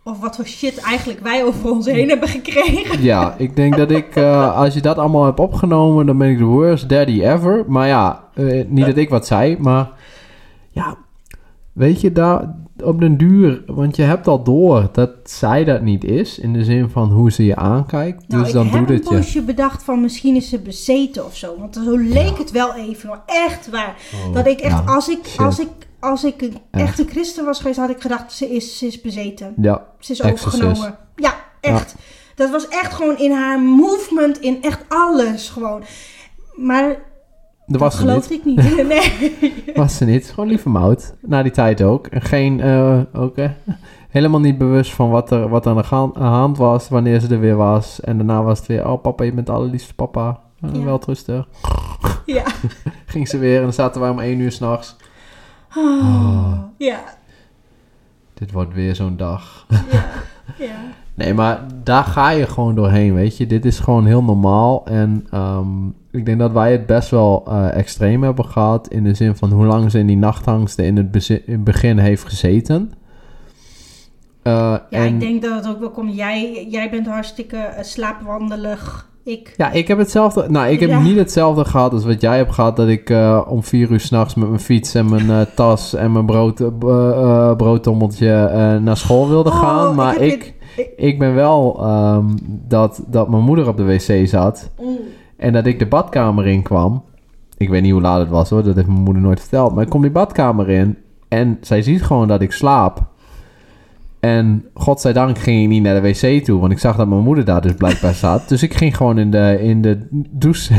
[0.04, 3.02] Of wat voor shit eigenlijk wij over ons heen hebben gekregen.
[3.02, 6.38] Ja, ik denk dat ik, eh, als je dat allemaal hebt opgenomen, dan ben ik
[6.38, 7.64] de worst daddy ever.
[7.68, 9.90] Maar ja, eh, niet dat ik wat zei, maar
[10.70, 10.96] ja,
[11.72, 12.54] weet je, daar
[12.84, 16.64] op den duur, want je hebt al door dat zij dat niet is, in de
[16.64, 18.28] zin van hoe ze je aankijkt.
[18.28, 19.14] Nou, dus dan ik heb een het je.
[19.14, 21.54] poosje bedacht van misschien is ze bezeten of zo.
[21.58, 23.96] Want zo leek het wel even, echt waar.
[24.32, 25.38] dat ik echt, Oh, ja, als, ik, shit.
[25.40, 25.68] als, ik,
[26.00, 26.84] als ik een Echt.
[26.88, 29.54] echte christen was geweest, had ik gedacht, ze is, ze is bezeten.
[29.60, 30.62] Ja, Ze is Exorcist.
[30.62, 30.98] overgenomen.
[31.16, 31.94] Ja, echt.
[32.34, 35.82] Dat was echt gewoon in haar movement, in echt alles gewoon.
[36.54, 36.96] Maar
[37.72, 38.56] dat was geloofde ik niet.
[38.86, 39.52] nee.
[39.74, 40.30] Was ze niet.
[40.30, 41.14] Gewoon lieve mout.
[41.20, 42.06] Na die tijd ook.
[42.06, 43.50] En geen, eh, ook, eh,
[44.08, 47.20] helemaal niet bewust van wat er, wat aan de gaan- aan de hand was, wanneer
[47.20, 48.00] ze er weer was.
[48.00, 50.40] En daarna was het weer, oh papa, je bent de allerliefste papa.
[50.64, 50.84] Uh, Ja.
[50.84, 51.48] Wel rustig.
[52.26, 52.44] Ja.
[53.06, 54.96] Ging ze weer en dan zaten wij om één uur s'nachts.
[55.76, 56.52] Oh.
[56.78, 57.00] Ja.
[58.34, 59.66] Dit wordt weer zo'n dag.
[59.90, 60.04] Ja.
[60.58, 60.74] Ja.
[61.14, 63.46] Nee, maar daar ga je gewoon doorheen, weet je.
[63.46, 64.84] Dit is gewoon heel normaal.
[64.86, 68.88] En ehm, ik denk dat wij het best wel eh, extreem hebben gehad.
[68.88, 71.98] In de zin van hoe lang ze in die nachtangsten in het, in het begin
[71.98, 72.92] heeft gezeten.
[74.42, 76.16] Eh, Ja, en, ik denk dat het ook wel komt.
[76.16, 79.10] Jij, jij bent hartstikke eh, slaapwandelig.
[79.24, 79.54] Ik.
[79.56, 80.50] Ja, ik heb hetzelfde.
[80.50, 81.00] Nou, ik heb Ja.
[81.00, 82.76] niet hetzelfde gehad als wat jij hebt gehad.
[82.76, 83.12] Dat ik
[83.48, 86.78] om vier uur s'nachts met mijn fiets en mijn tas en mijn brood,
[87.56, 89.94] broodtommeltje naar school wilde Oh, gaan.
[89.94, 90.54] Maar ik,
[90.96, 92.26] ik, ben wel ehm,
[92.68, 94.70] dat, dat mijn moeder op de wc zat.
[95.36, 97.02] En dat ik de badkamer in kwam.
[97.56, 99.74] Ik weet niet hoe laat het was hoor, dat heeft mijn moeder nooit verteld.
[99.74, 100.96] Maar ik kom die badkamer in
[101.28, 103.10] en zij ziet gewoon dat ik slaap.
[104.20, 107.44] En godzijdank ging ik niet naar de wc toe, want ik zag dat mijn moeder
[107.44, 108.48] daar dus blijkbaar zat.
[108.48, 110.74] Dus ik ging gewoon in de, in de douche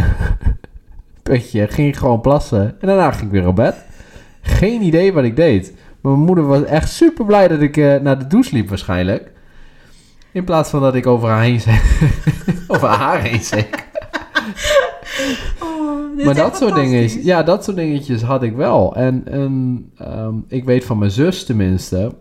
[1.23, 2.75] putje, ging gewoon plassen.
[2.81, 3.85] En daarna ging ik weer op bed.
[4.41, 5.73] Geen idee wat ik deed.
[6.01, 9.31] Maar mijn moeder was echt super blij dat ik eh, naar de douche liep waarschijnlijk.
[10.33, 11.79] In plaats van dat ik over haar heen zei.
[12.67, 13.65] over haar heen zei.
[15.61, 18.95] Oh, maar dat soort, dingen, ja, dat soort dingetjes had ik wel.
[18.95, 22.11] En, en ehm, ik weet van mijn zus tenminste...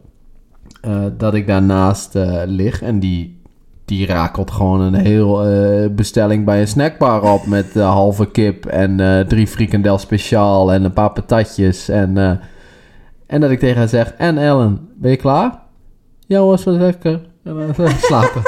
[0.81, 3.40] eh, dat ik daarnaast eh, lig en die...
[3.85, 9.25] Die rakelt gewoon een heel eh, bestelling bij een snackbar op met halve kip en
[9.29, 11.88] drie frikandel speciaal en een paar patatjes.
[11.88, 12.40] En,
[13.27, 15.61] en dat ik tegen haar zeg, en Ellen, ben je klaar?
[16.27, 17.20] Ja is wel lekker.
[17.44, 18.42] En dan slapen.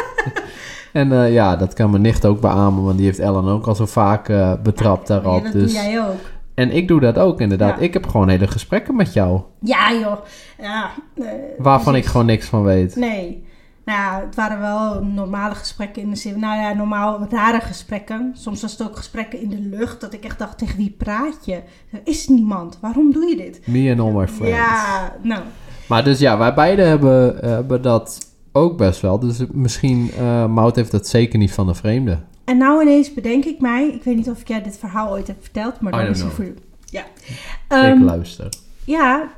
[0.93, 3.75] en eh, ja, dat kan mijn nicht ook beamen, want die heeft Ellen ook al
[3.75, 5.43] zo vaak eh, betrapt Ja, daarop.
[5.43, 5.73] dat dus...
[5.73, 6.21] doe jij ook.
[6.55, 7.79] En ik doe dat ook inderdaad.
[7.79, 7.85] Ja.
[7.85, 10.17] Ik heb gewoon hele gesprekken met jou, Ja, joh.
[10.61, 11.25] Ja, eh,
[11.59, 12.97] waarvan ik gewoon niks van weet.
[12.97, 13.45] Nee.
[13.85, 16.41] Nou ja, het waren wel normale gesprekken in de zin.
[16.41, 18.31] Nou ja, normaal rare gesprekken.
[18.35, 20.01] Soms was het ook gesprekken in de lucht.
[20.01, 21.55] Dat ik echt dacht, tegen wie praat je?
[21.91, 22.79] Er is niemand.
[22.81, 23.67] Waarom doe je dit?
[23.67, 24.57] Me and all my friends.
[24.57, 25.43] Ja, nou.
[25.89, 28.19] Maar dus ja, wij beiden hebben, eh, hebben dat
[28.57, 29.19] ook best wel.
[29.19, 32.19] Dus misschien, eh Mout heeft dat zeker niet van de vreemde.
[32.45, 33.89] En nou ineens bedenk ik mij.
[33.89, 35.81] Ik weet niet of ik jij dit verhaal ooit heb verteld.
[35.81, 36.45] Maar dan don't is het voor.
[36.85, 37.05] Ja.
[37.05, 37.35] ik
[37.69, 38.49] Ehm, luister.
[38.85, 39.29] Ja,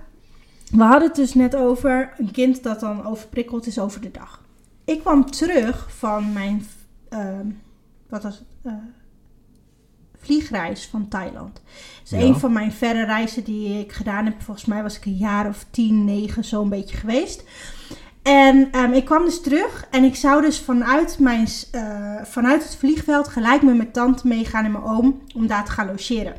[0.70, 4.42] we hadden het dus net over een kind dat dan overprikkeld is over de dag.
[4.85, 6.66] Ik kwam terug van mijn
[7.09, 7.46] ehm,
[8.09, 8.44] wat was het?
[8.62, 8.72] Eh,
[10.18, 11.61] vliegreis van Thailand.
[12.02, 12.26] Dus Ja.
[12.26, 14.42] een van mijn verre reizen die ik gedaan heb.
[14.42, 17.44] Volgens mij was ik een jaar of tien, negen, zo'n beetje geweest.
[18.27, 22.77] En ehm, ik kwam dus terug en ik zou dus vanuit, mijn, eh, vanuit het
[22.77, 26.35] vliegveld gelijk met mijn tante meegaan en mijn oom om daar te gaan logeren.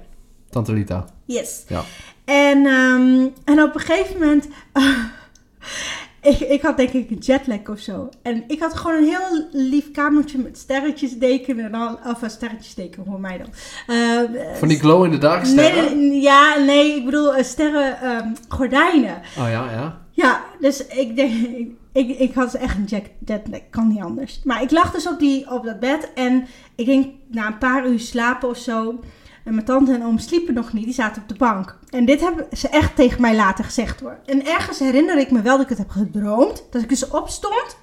[0.50, 1.06] Tante Lita.
[1.26, 1.63] Yes.
[1.67, 1.82] Ja.
[2.26, 4.47] En, ehm, en op een gegeven moment.
[6.32, 8.10] ik, ik had denk ik een jetlag of zo.
[8.21, 12.00] En ik had gewoon een heel lief kamertje met sterretjesdeken en al.
[12.06, 13.47] Of een sterretjesdeken voor mij dan.
[13.88, 16.10] Eh, Van die glow in the dark sterren?
[16.10, 19.21] Nee, ja, nee, ik bedoel eh, sterren ehm, gordijnen.
[19.38, 20.06] Oh ja, ja.
[20.17, 24.41] Ja, dus ik denk, ik, ik, ik had echt een jet, jetlag, kan niet anders.
[24.43, 27.88] Maar ik lag dus op, die, op dat bed en ik denk na een paar
[27.88, 28.99] uur slapen of zo.
[29.43, 31.80] En mijn tante en oom sliepen nog niet, die zaten op de bank.
[31.89, 34.19] En dit hebben ze echt tegen mij later gezegd hoor.
[34.25, 36.63] En ergens herinner ik me wel dat ik het heb gedroomd.
[36.71, 37.77] Dat ik dus opstond,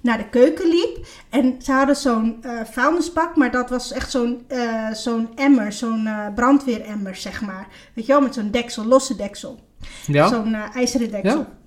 [0.00, 1.06] naar de keuken liep.
[1.30, 6.06] En ze hadden zo'n eh vuilnisbak, maar dat was echt zo'n eh, zo'n emmer, zo'n
[6.06, 7.66] eh, brandweeremmer zeg maar.
[7.94, 9.60] Weet je wel, met zo'n deksel, losse deksel.
[10.06, 10.28] Ja?
[10.28, 11.38] Zo'n ijzeren deksel.
[11.38, 11.64] Ja.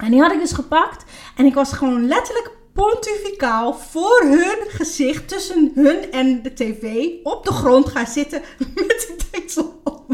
[0.00, 1.04] En die had ik dus gepakt.
[1.36, 7.44] En ik was gewoon letterlijk pontificaal voor hun gezicht, tussen hun en de tv, op
[7.44, 8.42] de grond gaan zitten
[8.74, 10.04] met de deksel op.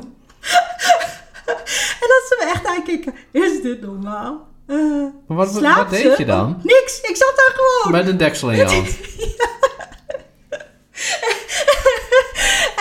[2.01, 4.49] en dat ze me echt aankeken, is dit normaal?
[4.67, 4.77] Eh,
[5.27, 6.15] Maar wat, wat, deed ze?
[6.17, 6.49] je dan?
[6.59, 7.93] Oh, niks, ik zat daar gewoon.
[7.93, 8.89] Met een deksel in je hand.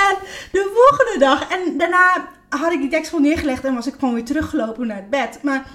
[0.10, 0.18] En
[0.52, 4.26] de volgende dag, en daarna had ik die deksel neergelegd en was ik gewoon weer
[4.26, 5.40] teruggelopen naar het bed.
[5.42, 5.66] Maar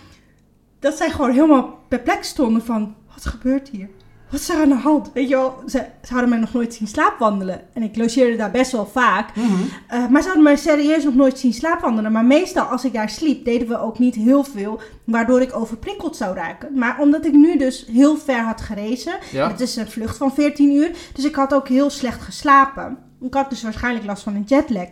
[0.80, 3.88] dat zij gewoon helemaal perplex stonden van, wat gebeurt hier?
[4.30, 5.10] Wat is er aan de hand?
[5.12, 7.60] Weet je wel, ze, ze hadden mij nog nooit zien slaapwandelen.
[7.72, 9.36] En ik logeerde daar best wel vaak.
[9.36, 9.46] Mhm.
[9.88, 12.12] Eh, maar ze hadden mij serieus nog nooit zien slaapwandelen.
[12.12, 14.80] Maar meestal als ik daar sliep, deden we ook niet heel veel.
[15.04, 16.78] Waardoor ik overprikkeld zou raken.
[16.78, 19.18] Maar omdat ik nu dus heel ver had gerezen.
[19.32, 19.50] Ja.
[19.50, 20.90] Het is een vlucht van 14 uur.
[21.14, 22.98] Dus ik had ook heel slecht geslapen.
[23.20, 24.88] Ik had dus waarschijnlijk last van een jetlag.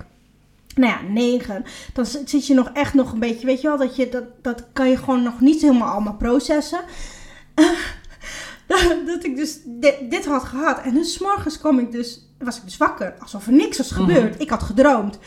[0.79, 1.65] Nou ja, 9.
[1.93, 4.65] Dan zit je nog echt nog een beetje, weet je wel, dat, je, dat, dat
[4.73, 6.81] kan je gewoon nog niet helemaal allemaal processen.
[9.07, 10.81] dat ik dus dit, dit had gehad.
[10.81, 13.15] En dus 's morgens kwam ik dus, was ik dus wakker.
[13.19, 14.41] Alsof er niks was gebeurd.
[14.41, 15.19] Ik had gedroomd.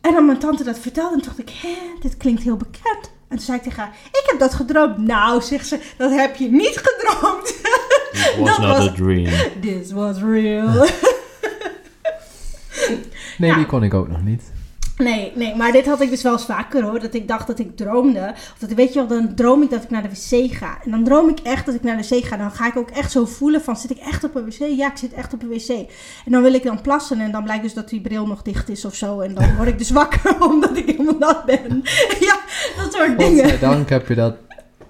[0.00, 3.12] En dan mijn tante dat vertelde, en dacht ik, hè, dit klinkt heel bekend.
[3.28, 4.98] En toen zei ik tegen haar, ik heb dat gedroomd.
[4.98, 7.48] Nou, zegt ze, dat heb je niet gedroomd.
[8.12, 9.32] It was not a dream.
[9.60, 10.68] This was real.
[13.38, 13.56] Nee, Ja.
[13.56, 14.52] die kon ik ook nog niet.
[14.96, 17.00] Nee, nee, maar dit had ik dus wel eens vaker hoor.
[17.00, 18.32] Dat ik dacht dat ik droomde.
[18.34, 20.78] Of dat, weet je wel, dan droom ik dat ik naar de wc ga.
[20.84, 22.36] En dan droom ik echt dat ik naar de wc ga.
[22.36, 24.76] Dan ga ik ook echt zo voelen van, zit ik echt op een wc?
[24.76, 25.68] Ja, ik zit echt op een wc.
[26.24, 28.68] En dan wil ik dan plassen en dan blijkt dus dat die bril nog dicht
[28.68, 29.20] is of zo.
[29.20, 31.82] En dan word ik dus wakker omdat ik helemaal nat ben.
[32.28, 32.38] ja,
[32.76, 33.44] dat soort dingen.
[33.44, 34.36] Godzijdank heb je dat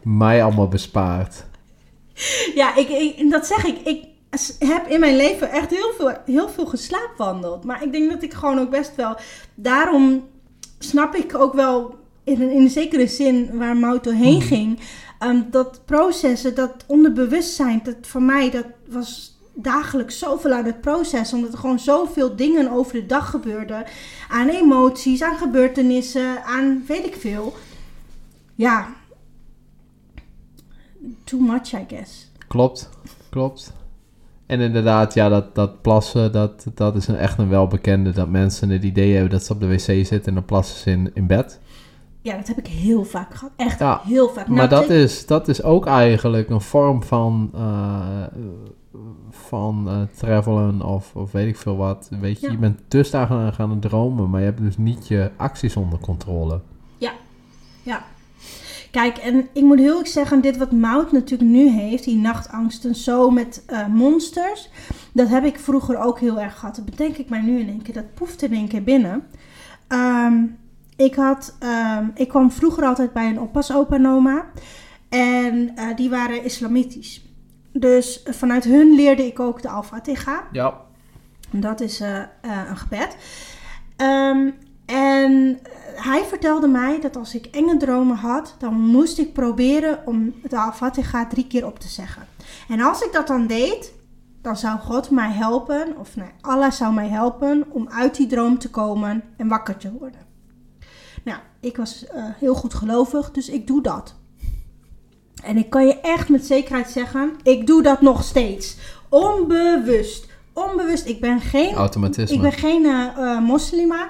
[0.02, 1.44] mij allemaal bespaard.
[2.54, 3.78] Ja, ik, ik, dat zeg ik.
[3.84, 4.04] Ik
[4.58, 7.64] heb in mijn leven echt heel veel, heel veel geslaapwandeld.
[7.64, 9.16] Maar ik denk dat ik gewoon ook best wel...
[9.54, 10.28] Daarom
[10.78, 11.94] snap ik ook wel
[12.24, 14.80] in een, in een zekere zin waar Mout doorheen ging.
[15.18, 21.32] ehm, dat processen, dat onderbewustzijn, dat voor mij, dat was dagelijks zoveel aan het proces.
[21.32, 23.84] Omdat er gewoon zoveel dingen over de dag gebeurden.
[24.28, 27.54] Aan emoties, aan gebeurtenissen, aan weet ik veel.
[28.54, 28.94] Ja.
[31.24, 32.30] Too much, I guess.
[32.48, 32.88] Klopt,
[33.30, 33.72] klopt.
[34.46, 38.10] En inderdaad, ja, dat, dat plassen, dat, dat is een, echt een welbekende.
[38.10, 40.90] Dat mensen het idee hebben dat ze op de wc zitten en dan plassen ze
[40.90, 41.60] in, in bed.
[42.20, 43.52] Ja, dat heb ik heel vaak gehad.
[43.56, 44.48] Echt Ja, heel vaak.
[44.48, 48.22] Maar Nou, dat is, dat is ook eigenlijk een vorm van, eh,
[49.30, 52.08] van eh, travelen of, of weet ik veel wat.
[52.20, 52.52] Weet je, Ja.
[52.52, 55.98] je bent dus daar gaan, gaan dromen, maar je hebt dus niet je acties onder
[55.98, 56.60] controle.
[58.94, 62.94] Kijk, en ik moet heel eerlijk zeggen, dit wat Mout natuurlijk nu heeft, die nachtangsten
[62.94, 64.70] zo met eh, monsters,
[65.12, 66.76] dat heb ik vroeger ook heel erg gehad.
[66.76, 69.26] Dat bedenk ik mij nu in één keer, dat poeft in één keer binnen.
[69.88, 70.44] Ehm,
[70.96, 74.44] ik, had, ehm, ik kwam vroeger altijd bij een oppasopa en oma
[75.08, 77.24] en eh, die waren islamitisch.
[77.72, 80.44] Dus eh, vanuit hun leerde ik ook de Al-Fatiha.
[80.52, 80.80] Ja.
[81.50, 83.16] Dat is een gebed.
[83.96, 84.50] Ehm,
[84.86, 85.72] en eh,
[86.04, 90.58] hij vertelde mij dat als ik enge dromen had, dan moest ik proberen om de
[90.58, 92.26] Al-Fatiha drie keer op te zeggen.
[92.68, 93.92] En als ik dat dan deed,
[94.42, 98.58] dan zou God mij helpen, of nee, Allah zou mij helpen om uit die droom
[98.58, 100.20] te komen en wakker te worden.
[101.24, 104.14] Nou, ik was eh, heel goed gelovig, dus ik doe dat.
[105.42, 108.76] En ik kan je echt met zekerheid zeggen, ik doe dat nog steeds.
[109.08, 110.26] Onbewust.
[110.52, 111.06] Onbewust.
[111.06, 112.36] Ik ben geen Automatisme.
[112.36, 114.08] ik ben geen eh, moslima.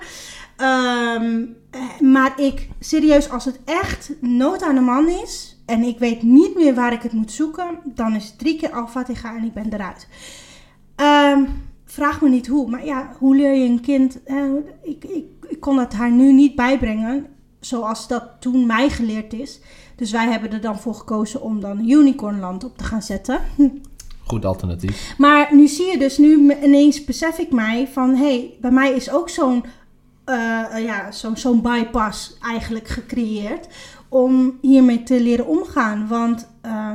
[0.57, 5.98] Ehm, eh, maar ik, serieus, als het echt nood aan de man is en ik
[5.98, 9.44] weet niet meer waar ik het moet zoeken, dan is het drie keer Al-Fatiha en
[9.44, 10.09] ik ben eruit.
[10.94, 11.44] Ehm,
[11.84, 14.20] vraag me niet hoe, maar ja, hoe leer je een kind?
[14.82, 17.26] ik, ik, ik kon het haar nu niet bijbrengen
[17.61, 19.61] zoals dat toen mij geleerd is.
[19.96, 23.40] Dus wij hebben er dan voor gekozen om dan Unicornland op te gaan zetten.
[24.26, 25.14] Goed alternatief.
[25.18, 28.92] Maar nu zie je dus, nu ineens besef ik mij van, hé, hey, bij mij
[28.92, 29.64] is ook zo'n
[30.25, 33.68] eh, ja, zo'n zo'n bypass eigenlijk gecreëerd
[34.09, 36.09] om hiermee te leren omgaan.
[36.09, 36.93] Want eh,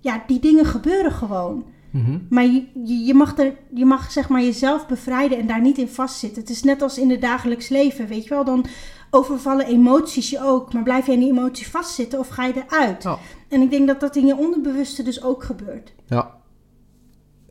[0.00, 1.64] ja, die dingen gebeuren gewoon.
[1.90, 2.18] Mhm.
[2.30, 2.64] Maar je,
[3.04, 6.42] je, mag, er, je mag zeg maar jezelf bevrijden en daar niet in vastzitten.
[6.42, 8.44] Het is net als in het dagelijks leven, weet je wel.
[8.44, 8.66] Dan
[9.10, 10.72] overvallen emoties je ook.
[10.72, 13.06] Maar blijf je in die emotie vastzitten of ga je eruit?
[13.48, 15.94] En ik denk dat dat in je onderbewuste dus ook gebeurt.
[16.06, 16.34] Ja.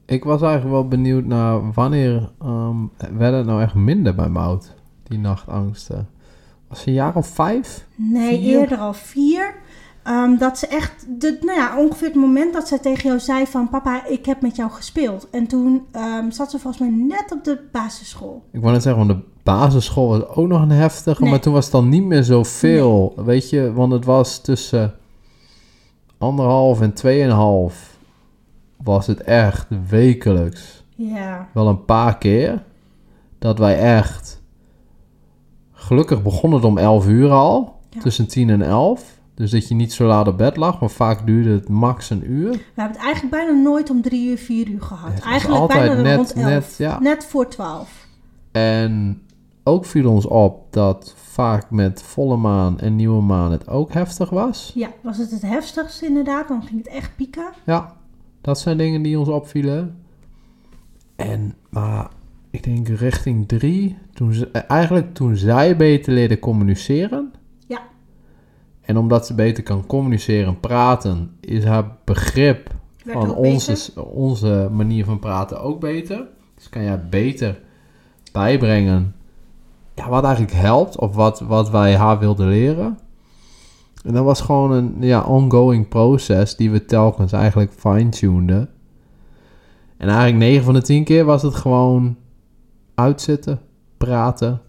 [0.06, 2.78] Ik was eigenlijk wel benieuwd naar wanneer ehm
[3.18, 4.75] werd het nou echt minder bij Mout,
[5.08, 6.10] die nachtangsten.
[6.68, 7.86] Was het een jaar of vijf?
[7.96, 8.60] Nee, Vier?
[8.60, 9.56] eerder al vier.
[10.04, 13.46] Ehm, dat ze echt, de, nou ja, ongeveer het moment dat zij tegen jou zei
[13.48, 13.70] van...
[13.70, 15.30] Papa, ik heb met jou gespeeld.
[15.30, 18.44] En toen ehm, zat ze volgens mij net op de basisschool.
[18.52, 21.30] Ik wou net zeggen, want de basisschool was ook nog een heftige, Nee.
[21.32, 23.14] maar toen was het dan niet meer zoveel.
[23.16, 24.94] Weet je, want het was tussen
[26.18, 27.98] anderhalf en tweeënhalf
[28.84, 30.84] was het echt wekelijks.
[30.96, 32.64] Ja, Wel een paar keer
[33.40, 34.35] dat wij echt...
[35.86, 38.02] Gelukkig begon het om 11 uur al, Ja.
[38.02, 39.20] tussen 10 en 11.
[39.36, 42.32] Dus dat je niet zo laat op bed lag, maar vaak duurde het max een
[42.32, 42.52] uur.
[42.52, 45.14] we hebben het eigenlijk bijna nooit om drie uur, vier uur gehad.
[45.14, 46.46] Het eigenlijk altijd bijna net- rond elf.
[46.46, 47.00] net, ja.
[47.00, 48.08] Net voor twaalf.
[48.52, 49.22] En
[49.64, 54.30] ook viel ons op dat vaak met volle maan en nieuwe maan het ook heftig
[54.30, 54.72] was.
[54.76, 56.48] Ja, was het het heftigste inderdaad.
[56.48, 57.48] Dan ging het echt pieken.
[57.66, 57.94] Ja,
[58.42, 59.98] dat zijn dingen die ons opvielen.
[61.16, 62.10] En, maar
[62.56, 67.34] ik denk richting drie, toen ze, eh, eigenlijk toen zij beter leerde communiceren.
[67.68, 67.82] Ja.
[68.82, 73.44] En omdat ze beter kan communiceren en praten, is haar begrip Werd van beter.
[73.44, 76.28] onze, onze manier van praten ook beter.
[76.56, 77.60] Dus kan jij beter
[78.32, 79.16] bijbrengen
[79.96, 83.00] ja, wat eigenlijk helpt of wat, wat wij haar wilden leren.
[84.04, 88.70] En dat was gewoon een ja, ongoing proces die we telkens eigenlijk fine-tuneden.
[89.98, 92.16] En eigenlijk 9 van de 10 keer was het gewoon
[92.96, 93.60] uitzitten,
[93.98, 94.62] praten,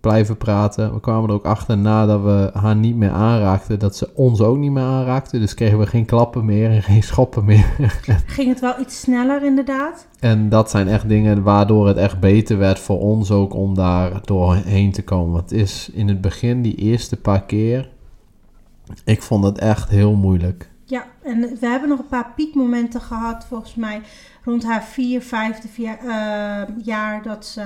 [0.00, 0.92] blijven praten.
[0.92, 4.56] We kwamen er ook achter nadat we haar niet meer aanraakten, dat ze ons ook
[4.56, 5.38] niet meer aanraakte.
[5.38, 7.92] Dus kregen we geen klappen meer en geen schoppen meer.
[8.26, 10.06] Ging het wel iets sneller inderdaad.
[10.20, 14.20] En dat zijn echt dingen waardoor het echt beter werd voor ons ook om daar
[14.24, 15.32] doorheen te komen.
[15.32, 17.88] Want het is in het begin, die eerste paar keer,
[19.04, 20.70] ik vond het echt heel moeilijk.
[20.88, 24.00] Ja, en we hebben nog een paar piekmomenten gehad, volgens mij
[24.44, 27.62] rond haar vier, vijfde vier, eh, jaar, dat ze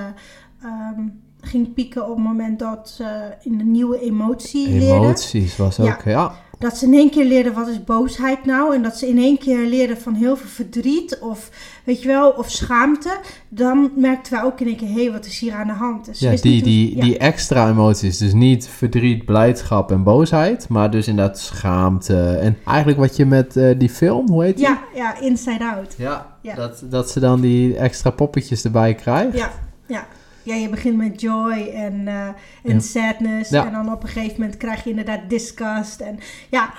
[0.61, 1.07] ehm,
[1.41, 4.85] ging pieken op het moment dat ze in een nieuwe emotie leerde.
[5.05, 5.83] Emoties was Ja.
[5.93, 6.31] ook, ja.
[6.61, 9.37] Dat ze in één keer leerde wat is boosheid nou en dat ze in één
[9.37, 11.49] keer leerde van heel veel verdriet of
[11.83, 13.17] weet je wel, of schaamte.
[13.49, 16.05] Dan merkten wij ook in één keer, hé, hey, wat is hier aan de hand?
[16.05, 17.01] Dus Ja, die, die, ja.
[17.01, 18.17] die extra emoties.
[18.17, 20.69] Dus niet verdriet, blijdschap en boosheid.
[20.69, 22.37] Maar dus inderdaad schaamte.
[22.41, 24.65] En eigenlijk wat je met eh, die film, hoe heet die?
[24.65, 25.95] ja, ja, inside out.
[25.97, 26.55] Ja, Ja.
[26.55, 29.37] Dat, dat ze dan die extra poppetjes erbij krijgt.
[29.37, 29.51] Ja,
[29.87, 30.07] ja.
[30.43, 32.33] Ja, je begint met joy en, eh, en
[32.63, 32.79] Ja.
[32.79, 33.49] sadness.
[33.49, 33.65] Ja.
[33.65, 35.99] En dan op een gegeven moment krijg je inderdaad disgust.
[36.01, 36.19] En
[36.49, 36.73] ja,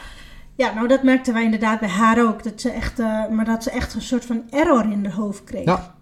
[0.57, 2.43] ja, nou dat merkten wij inderdaad bij haar ook.
[2.43, 5.45] Dat ze echt, eh, maar dat ze echt een soort van error in haar hoofd
[5.45, 5.65] kreeg.
[5.65, 5.95] Ja.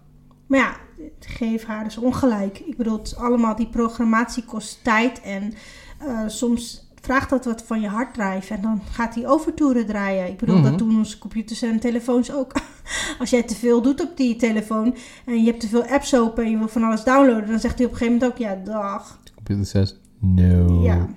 [0.47, 0.75] Maar ja,
[1.19, 2.59] geef haar dus ongelijk.
[2.59, 5.53] Ik bedoel, het allemaal die programmatie kost tijd en
[5.99, 10.27] eh, soms vraagt dat wat van je harddrive en dan gaat hij overtoeren draaien.
[10.27, 10.63] Ik bedoel, Mhm.
[10.69, 12.51] dat doen onze computers en telefoons ook.
[13.19, 14.95] Als jij te veel doet op die telefoon
[15.25, 17.77] en je hebt te veel apps open en je wil van alles downloaden, dan zegt
[17.77, 19.19] hij op een gegeven moment ook, ja, dag.
[19.23, 20.81] De computer zegt no.
[20.83, 21.07] Ja.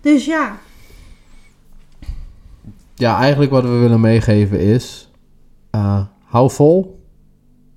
[0.00, 0.58] Dus ja,
[2.94, 5.10] Ja, eigenlijk wat we willen meegeven is...
[5.70, 7.01] eh, hou vol.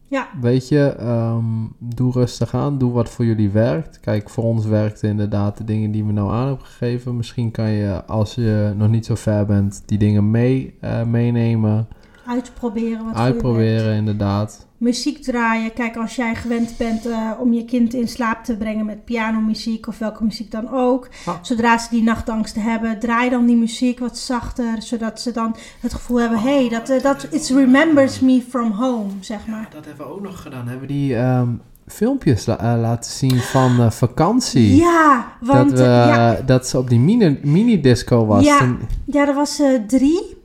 [0.07, 1.43] ja, Weet je, ehm,
[1.79, 2.77] doe rustig aan.
[2.77, 3.99] Doe wat voor jullie werkt.
[3.99, 7.17] Kijk, voor ons werkten inderdaad de dingen die we nou aan hebben gegeven.
[7.17, 11.87] Misschien kan je, als je nog niet zo ver bent, die dingen mee, eh, meenemen.
[12.25, 13.15] uitproberen wat.
[13.15, 14.67] Uitproberen, inderdaad.
[14.86, 15.73] Muziek draaien.
[15.73, 19.88] Kijk, als jij gewend bent eh, om je kind in slaap te brengen met pianomuziek
[19.88, 21.07] of welke muziek dan ook.
[21.25, 21.36] Ah.
[21.41, 24.81] Zodra ze die nachtangsten hebben, draai dan die muziek wat zachter.
[24.81, 29.09] Zodat ze dan het gevoel hebben, hey, dat, eh, dat it remembers me from home,
[29.19, 29.67] zeg maar.
[29.73, 30.67] dat hebben we ook nog gedaan.
[30.67, 31.49] Hebben die ehm,
[31.88, 34.75] filmpjes la- eh, laten zien van eh, vakantie.
[34.75, 38.45] Ja, want dat, we, eh, ja, dat ze op die mini- mini-disco was.
[38.45, 38.75] Ja.
[39.05, 40.43] Ja, er was ze drie.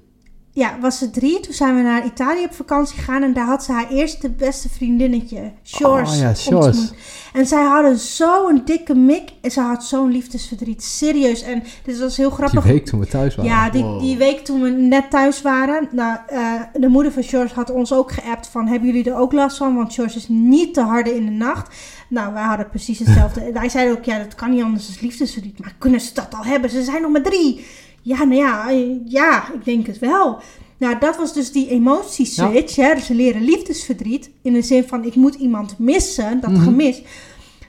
[0.52, 1.40] Ja, was ze drie.
[1.40, 3.22] Toen zijn we naar Italië op vakantie gegaan.
[3.22, 6.10] En daar had ze haar eerste beste vriendinnetje, Shores.
[6.12, 6.66] Oh ja, Shores.
[6.66, 6.94] ontmoet.
[7.32, 9.28] En zij hadden zo'n dikke mik.
[9.40, 10.82] En ze had zo'n liefdesverdriet.
[10.82, 11.42] Serieus.
[11.42, 12.64] En dit was heel die grappig.
[12.64, 13.50] week toen we thuis waren.
[13.50, 14.00] Ja, die, Wow.
[14.00, 15.88] die week toen we net thuis waren.
[15.92, 18.66] Nou, eh, de moeder van George had ons ook geappt van...
[18.66, 19.74] Hebben jullie er ook last van?
[19.76, 21.74] Want George is niet te harde in de nacht.
[22.08, 23.40] Nou, wij hadden precies hetzelfde.
[23.46, 25.58] En Wij zeiden ook, ja, dat kan niet anders dan liefdesverdriet.
[25.58, 26.70] Maar kunnen ze dat al hebben?
[26.70, 27.64] Ze zijn nog maar drie.
[28.02, 30.38] Ja, nou ja, eh, ja, ik denk het wel.
[30.78, 32.76] Nou, dat was dus die emotieswitch.
[32.76, 32.94] Hè?
[32.94, 34.30] Dus ze leren liefdesverdriet.
[34.42, 36.40] In de zin van, ik moet iemand missen.
[36.40, 36.62] Dat Mhm.
[36.62, 37.02] gemis.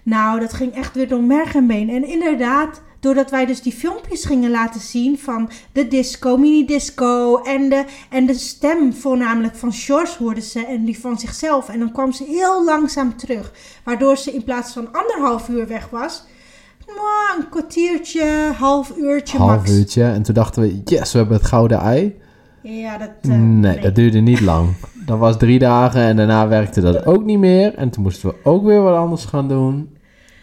[0.03, 1.89] Nou, dat ging echt weer door merg en been.
[1.89, 7.69] En inderdaad, doordat wij dus die filmpjes gingen laten zien van de disco, mini-disco en
[7.69, 11.69] de, en de stem voornamelijk van George hoorden ze en die van zichzelf.
[11.69, 13.51] En dan kwam ze heel langzaam terug.
[13.83, 16.23] Waardoor ze in plaats van anderhalf uur weg was,
[17.37, 19.71] een kwartiertje, half uurtje half max.
[19.71, 20.03] uurtje.
[20.03, 22.15] En toen dachten we, yes, we hebben het gouden ei.
[22.61, 23.09] Ja, dat...
[23.21, 24.69] eh, nee, dat duurde niet lang.
[25.05, 27.73] Dat was drie dagen en daarna werkte dat ook niet meer.
[27.75, 29.89] En toen moesten we ook weer wat anders gaan doen.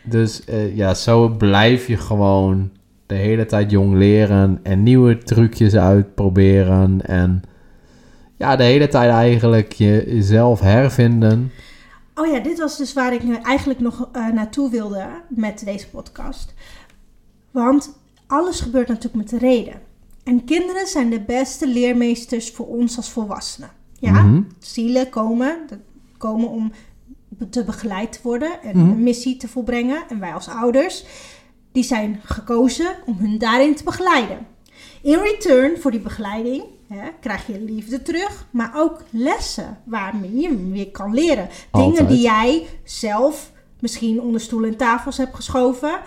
[0.05, 2.71] Dus eh, ja, zo blijf je gewoon
[3.07, 7.07] de hele tijd jong leren en nieuwe trucjes uitproberen.
[7.07, 7.43] En
[8.37, 11.51] ja, de hele tijd eigenlijk je- jezelf hervinden.
[12.21, 15.89] Oh ja, dit was dus waar ik nu eigenlijk nog eh, naartoe wilde met deze
[15.89, 16.55] podcast.
[17.51, 19.81] Want alles gebeurt natuurlijk met reden.
[20.25, 23.71] En kinderen zijn de beste leermeesters voor ons als volwassenen.
[23.99, 24.43] Ja, Mhm.
[24.59, 25.57] zielen komen,
[26.19, 26.73] komen om
[27.51, 28.91] te begeleid te worden en Mhm.
[28.91, 30.03] een missie te volbrengen.
[30.09, 31.05] En wij als ouders,
[31.73, 34.47] die zijn gekozen om hun daarin te begeleiden.
[35.03, 40.71] In return voor die begeleiding hè, krijg je liefde terug, maar ook lessen waarmee je
[40.71, 41.49] weer kan leren.
[41.73, 46.01] Dingen die jij zelf misschien onder stoelen en tafels hebt geschoven,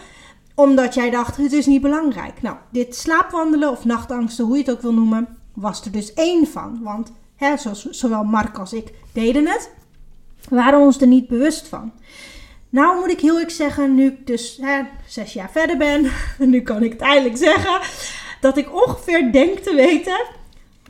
[0.55, 2.41] omdat jij dacht het is niet belangrijk.
[2.41, 6.47] Nou, dit slaapwandelen of nachtangsten, hoe je het ook wil noemen, was er dus één
[6.47, 6.79] van.
[6.84, 9.71] Want hè, zoals, zowel Mark als ik deden het,
[10.49, 11.91] waren ons er niet bewust van.
[12.69, 16.11] Nou moet ik heel eerlijk zeggen, nu ik dus hè, zes jaar verder ben,
[16.51, 17.79] nu kan ik het eindelijk zeggen,
[18.41, 20.25] dat ik ongeveer denk te weten,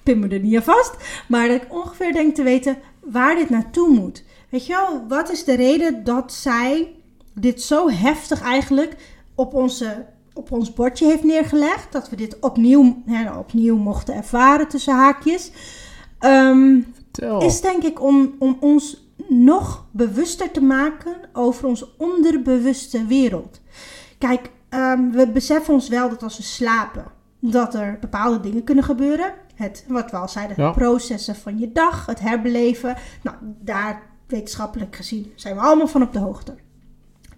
[0.03, 0.95] pin me er niet aan vast,
[1.27, 4.23] maar dat ik ongeveer denk te weten waar dit naartoe moet.
[4.49, 6.95] Weet je wel, wat is de reden dat zij
[7.33, 8.95] dit zo heftig eigenlijk
[9.35, 11.91] op, onze, op ons bordje heeft neergelegd?
[11.91, 15.51] Dat we dit opnieuw, hè, opnieuw mochten ervaren tussen haakjes.
[16.19, 16.79] Ehm,
[17.39, 23.61] is denk ik om, om ons nog bewuster te maken over onze onderbewuste wereld.
[24.17, 27.05] Kijk, ehm, we beseffen ons wel dat als we slapen,
[27.39, 29.33] dat er bepaalde dingen kunnen gebeuren.
[29.61, 30.71] Het, wat we al zeiden, Ja.
[30.71, 32.95] processen van je dag, het herbeleven.
[33.21, 36.55] Nou, daar wetenschappelijk gezien zijn we allemaal van op de hoogte.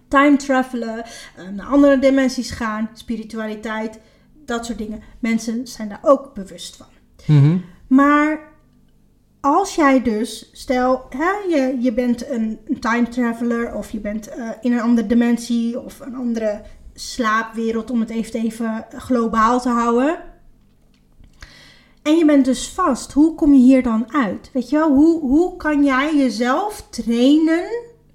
[0.08, 1.04] Time travelen,
[1.36, 4.00] eh, naar andere dimensies gaan, spiritualiteit,
[4.44, 5.02] dat soort dingen.
[5.18, 6.86] Mensen zijn daar ook bewust van.
[7.26, 7.58] Mhm.
[7.86, 8.38] Maar
[9.40, 14.28] als jij dus, stel, hè, je, je bent een, een time traveler of je bent
[14.28, 16.62] eh, in een andere dimensie of een andere
[16.94, 20.18] slaapwereld, om het even, even globaal te houden.
[22.04, 23.12] En je bent dus vast.
[23.12, 24.50] Hoe kom je hier dan uit?
[24.52, 27.68] Weet je wel, hoe, hoe kan jij jezelf trainen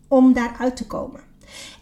[0.07, 1.21] om daaruit te komen?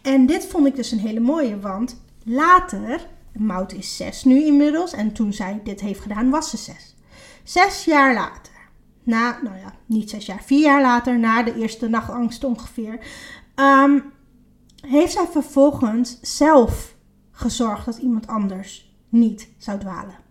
[0.02, 4.92] En dit vond ik dus een hele mooie, want later, Mout is zes nu inmiddels,
[4.92, 6.96] en toen zij dit heeft gedaan, was ze zes.
[7.44, 8.52] Zes jaar later,
[9.02, 12.98] na, nou ja, niet zes jaar, vier jaar later, na de eerste nachtangst ongeveer,
[13.54, 13.98] ehm,
[14.80, 16.94] heeft zij vervolgens zelf
[17.30, 20.26] gezorgd dat iemand anders niet zou dwalen.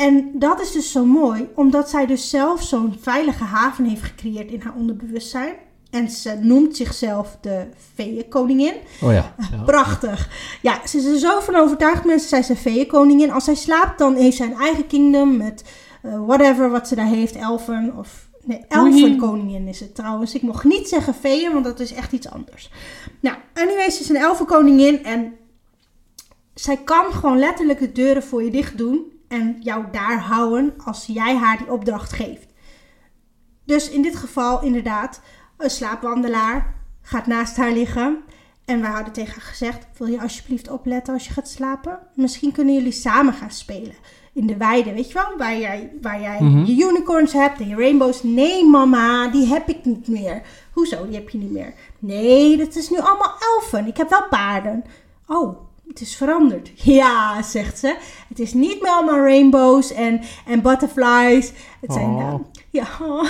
[0.00, 4.50] En dat is dus zo mooi, omdat zij dus zelf zo'n veilige haven heeft gecreëerd
[4.50, 5.54] in haar onderbewustzijn.
[5.90, 8.74] En ze noemt zichzelf de feeënkoningin.
[9.02, 9.34] Oh ja.
[9.50, 9.62] ja.
[9.72, 10.28] Prachtig.
[10.62, 12.28] Ja, ze is er zo van overtuigd, mensen.
[12.28, 13.30] Zij is een feeënkoningin.
[13.30, 15.64] Als zij slaapt, dan heeft zij een eigen kingdom met
[16.02, 17.36] eh, whatever wat ze daar heeft.
[17.36, 18.28] Elfen of...
[18.44, 20.34] Nee, elfenkoningin is het trouwens.
[20.34, 22.70] Ik mocht niet zeggen feeën, want dat is echt iets anders.
[23.20, 25.32] Nou, anyways, ze is een elfenkoningin en
[26.54, 31.06] zij kan gewoon letterlijk de deuren voor je dicht doen en jou daar houden als
[31.06, 32.46] jij haar die opdracht geeft.
[33.64, 35.20] Dus in dit geval inderdaad,
[35.56, 38.18] een slaapwandelaar gaat naast haar liggen.
[38.64, 41.98] En wij hadden tegen haar gezegd, wil je alsjeblieft opletten als je gaat slapen?
[42.14, 43.94] Misschien kunnen jullie samen gaan spelen.
[44.32, 45.36] In de weide, weet je wel?
[45.38, 46.64] Waar jij, waar jij Mhm.
[46.64, 48.22] je unicorns hebt en je rainbows.
[48.22, 50.42] Nee mama, die heb ik niet meer.
[50.72, 51.74] Hoezo, die heb je niet meer?
[51.98, 53.86] Nee, dat is nu allemaal elfen.
[53.86, 54.84] Ik heb wel paarden.
[55.26, 55.58] Oh,
[55.90, 56.70] het is veranderd.
[56.74, 57.96] Ja, zegt ze.
[58.28, 61.52] Het is niet meer allemaal rainbows en, en butterflies.
[61.80, 62.28] Het zijn, Oh.
[62.28, 62.38] eh,
[62.70, 62.88] ja,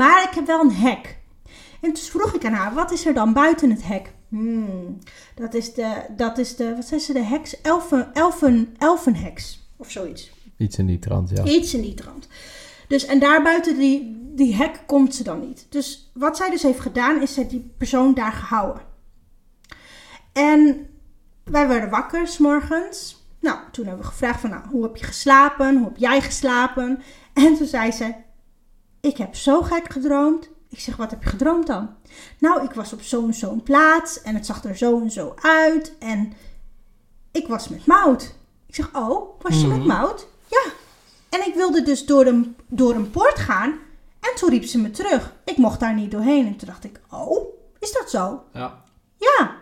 [0.00, 1.18] maar ik heb wel een hek.
[1.80, 4.12] En toen vroeg ik aan haar, wat is er dan buiten het hek?
[4.28, 4.98] Hmm,
[5.34, 7.60] dat is de, dat is de, wat zei ze, de heks?
[7.60, 9.68] Elfen, elfen, elfenheks.
[9.76, 10.32] Of zoiets.
[10.56, 11.44] Iets in die trant, ja.
[11.44, 12.28] Iets in die trant.
[12.88, 15.66] Dus, en daar buiten die, die hek komt ze dan niet.
[15.68, 18.82] Dus wat zij dus heeft gedaan, is zij die persoon daar gehouden.
[20.32, 20.89] En
[21.50, 23.24] wij werden wakker s morgens.
[23.40, 25.76] Nou, toen hebben we gevraagd van, nou, hoe heb je geslapen?
[25.76, 27.02] Hoe heb jij geslapen?
[27.32, 28.14] En toen zei ze,
[29.00, 30.48] ik heb zo gek gedroomd.
[30.68, 31.94] Ik zeg, wat heb je gedroomd dan?
[32.38, 35.94] Nou, ik was op zo'n zo'n plaats en het zag er zo en zo uit.
[35.98, 36.32] En
[37.32, 38.34] ik was met Mout.
[38.66, 39.86] Ik zeg, oh, was je met Mhm.
[39.86, 40.26] Mout?
[40.46, 40.62] Ja.
[41.30, 43.70] En ik wilde dus door een, door een poort gaan.
[44.20, 45.34] En toen riep ze me terug.
[45.44, 46.46] Ik mocht daar niet doorheen.
[46.46, 48.42] En toen dacht ik, oh, is dat zo?
[48.52, 48.82] Ja.
[49.16, 49.56] Ja.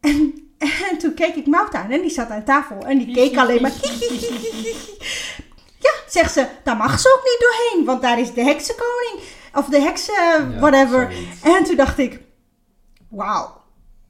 [0.00, 3.36] En, en toen keek ik Mout aan en die zat aan tafel en die keek
[3.36, 3.72] alleen maar.
[5.78, 9.20] Ja, zegt ze, daar mag ze ook niet doorheen, want daar is de heksenkoning.
[9.54, 11.12] Of de heksen, whatever.
[11.42, 12.20] En toen dacht ik,
[13.08, 13.62] wauw,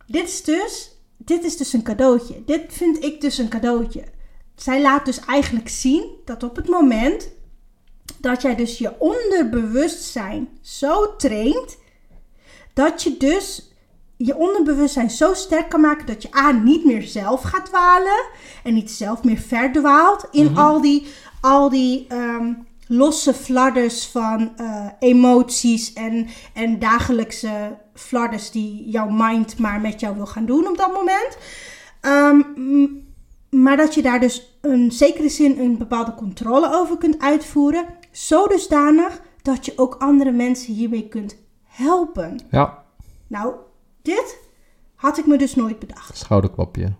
[0.06, 2.44] dit is dus, dit is dus een cadeautje.
[2.44, 4.04] Dit vind ik dus een cadeautje.
[4.54, 7.30] Zij laat dus eigenlijk zien dat op het moment
[8.18, 11.76] dat jij dus je onderbewustzijn zo traint,
[12.72, 13.70] dat je dus
[14.16, 18.24] je onderbewustzijn zo sterk kan maken dat je A niet meer zelf gaat dwalen
[18.64, 21.06] en niet zelf meer verdwaalt in al die,
[21.40, 22.52] al die ehm,
[22.86, 30.16] losse fladders van eh, emoties en, en dagelijkse fladders die jouw mind maar met jou
[30.16, 31.38] wil gaan doen op dat moment.
[32.00, 32.42] Ehm,
[33.50, 38.46] maar dat je daar dus een zekere zin een bepaalde controle over kunt uitvoeren, zo
[38.46, 42.40] dusdanig dat je ook andere mensen hiermee kunt helpen.
[42.50, 42.84] Ja,
[43.26, 43.54] Nou,
[44.06, 44.38] dit
[44.94, 46.16] had ik me dus nooit bedacht.
[46.16, 46.92] schouderklopje.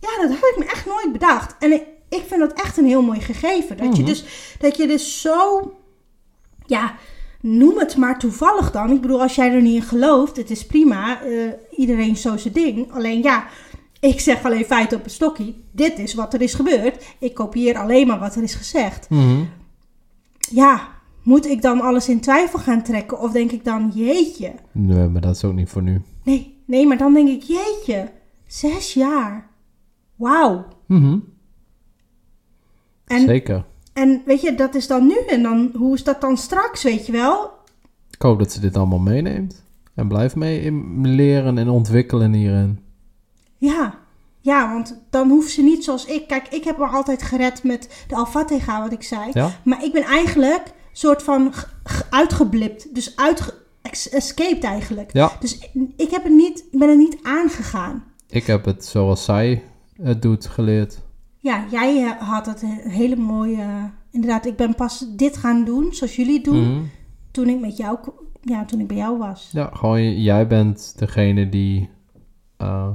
[0.00, 1.56] Ja, dat had ik me echt nooit bedacht.
[1.58, 3.76] En ik, ik vind dat echt een heel mooi gegeven.
[3.76, 4.10] Dat, je, Mhm.
[4.10, 4.24] dus,
[4.58, 5.72] dat je dus zo,
[6.66, 6.94] ja,
[7.40, 8.90] noem het maar toevallig dan.
[8.92, 11.22] Ik bedoel, als jij er niet in gelooft, het is prima.
[11.22, 12.92] eh, iedereen zo zijn ding.
[12.92, 13.46] Alleen ja,
[14.00, 15.54] ik zeg alleen feit op een stokje.
[15.72, 17.04] Dit is wat er is gebeurd.
[17.18, 19.10] Ik kopieer alleen maar wat er is gezegd.
[19.10, 19.44] Mhm.
[20.38, 20.88] Ja,
[21.28, 23.20] moet ik dan alles in twijfel gaan trekken?
[23.20, 26.02] Of denk ik dan, jeetje, Nee, maar dat is ook niet voor nu.
[26.22, 28.10] Nee, nee, maar dan denk ik, jeetje,
[28.46, 29.46] zes jaar.
[30.16, 30.66] Wauw.
[30.86, 31.18] Mhm.
[33.06, 33.64] En, Zeker.
[33.92, 35.16] en weet je, dat is dan nu.
[35.28, 37.50] En dan, hoe is dat dan straks, weet je wel?
[38.10, 39.64] Ik hoop dat ze dit allemaal meeneemt.
[39.94, 40.72] En blijft mee
[41.02, 42.78] leren en ontwikkelen hierin.
[43.56, 43.98] Ja,
[44.40, 46.28] ja, want dan hoeft ze niet zoals ik.
[46.28, 49.30] Kijk, ik heb me altijd gered met de Al-Fatiha, wat ik zei.
[49.32, 49.50] Ja?
[49.64, 51.52] Maar ik ben eigenlijk soort van
[52.10, 52.94] uitgeblipt.
[52.94, 53.14] Dus
[53.82, 55.12] ex- escaped eigenlijk.
[55.12, 55.32] Ja.
[55.40, 55.58] Dus
[55.96, 58.04] ik heb het niet, ik ben er niet aangegaan.
[58.28, 59.62] Ik heb het zoals zij
[60.02, 60.98] het doet geleerd.
[61.38, 63.90] Ja, jij eh, had het een hele mooie...
[64.10, 66.72] Inderdaad, ik ben pas dit gaan doen, zoals jullie doen.
[66.72, 66.82] Mhm.
[67.30, 67.98] toen ik met jou,
[68.42, 69.48] ja, toen ik bij jou was.
[69.52, 71.88] Ja, gewoon jij bent degene die...
[72.56, 72.88] eh,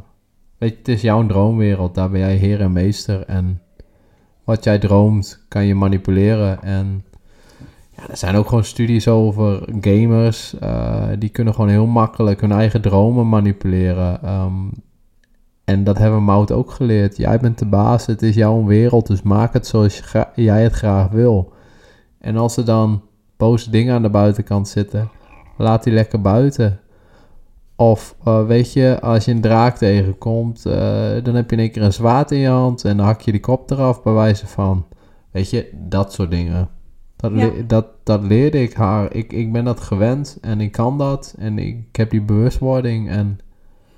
[0.57, 1.95] weet je, het is jouw droomwereld.
[1.95, 3.25] Daar ben jij heer en meester.
[3.25, 3.61] En
[4.43, 6.63] wat jij droomt, kan je manipuleren.
[6.63, 7.03] En
[7.95, 10.59] ja, er zijn ook gewoon studies over gamers.
[10.59, 14.23] eh, die kunnen gewoon heel makkelijk hun eigen dromen manipuleren.
[14.23, 14.69] Ehm,
[15.63, 17.17] en dat hebben Mout ook geleerd.
[17.17, 19.07] Jij bent de baas, het is jouw wereld.
[19.07, 20.03] Dus maak het zoals
[20.35, 21.53] jij het graag wil.
[22.19, 23.01] En als er dan
[23.37, 25.09] boze dingen aan de buitenkant zitten,
[25.57, 26.79] laat die lekker buiten.
[27.75, 30.73] Of eh, weet je, als je een draak tegenkomt, eh,
[31.23, 33.31] dan heb je in één keer een zwaard in je hand en dan hak je
[33.31, 34.85] die kop eraf bij wijze van.
[35.31, 36.69] Weet je, dat soort dingen.
[37.23, 37.45] Dat, Ja.
[37.45, 39.13] le- dat, dat leerde ik haar.
[39.13, 43.39] Ik, ik ben dat gewend en ik kan dat en ik heb die bewustwording en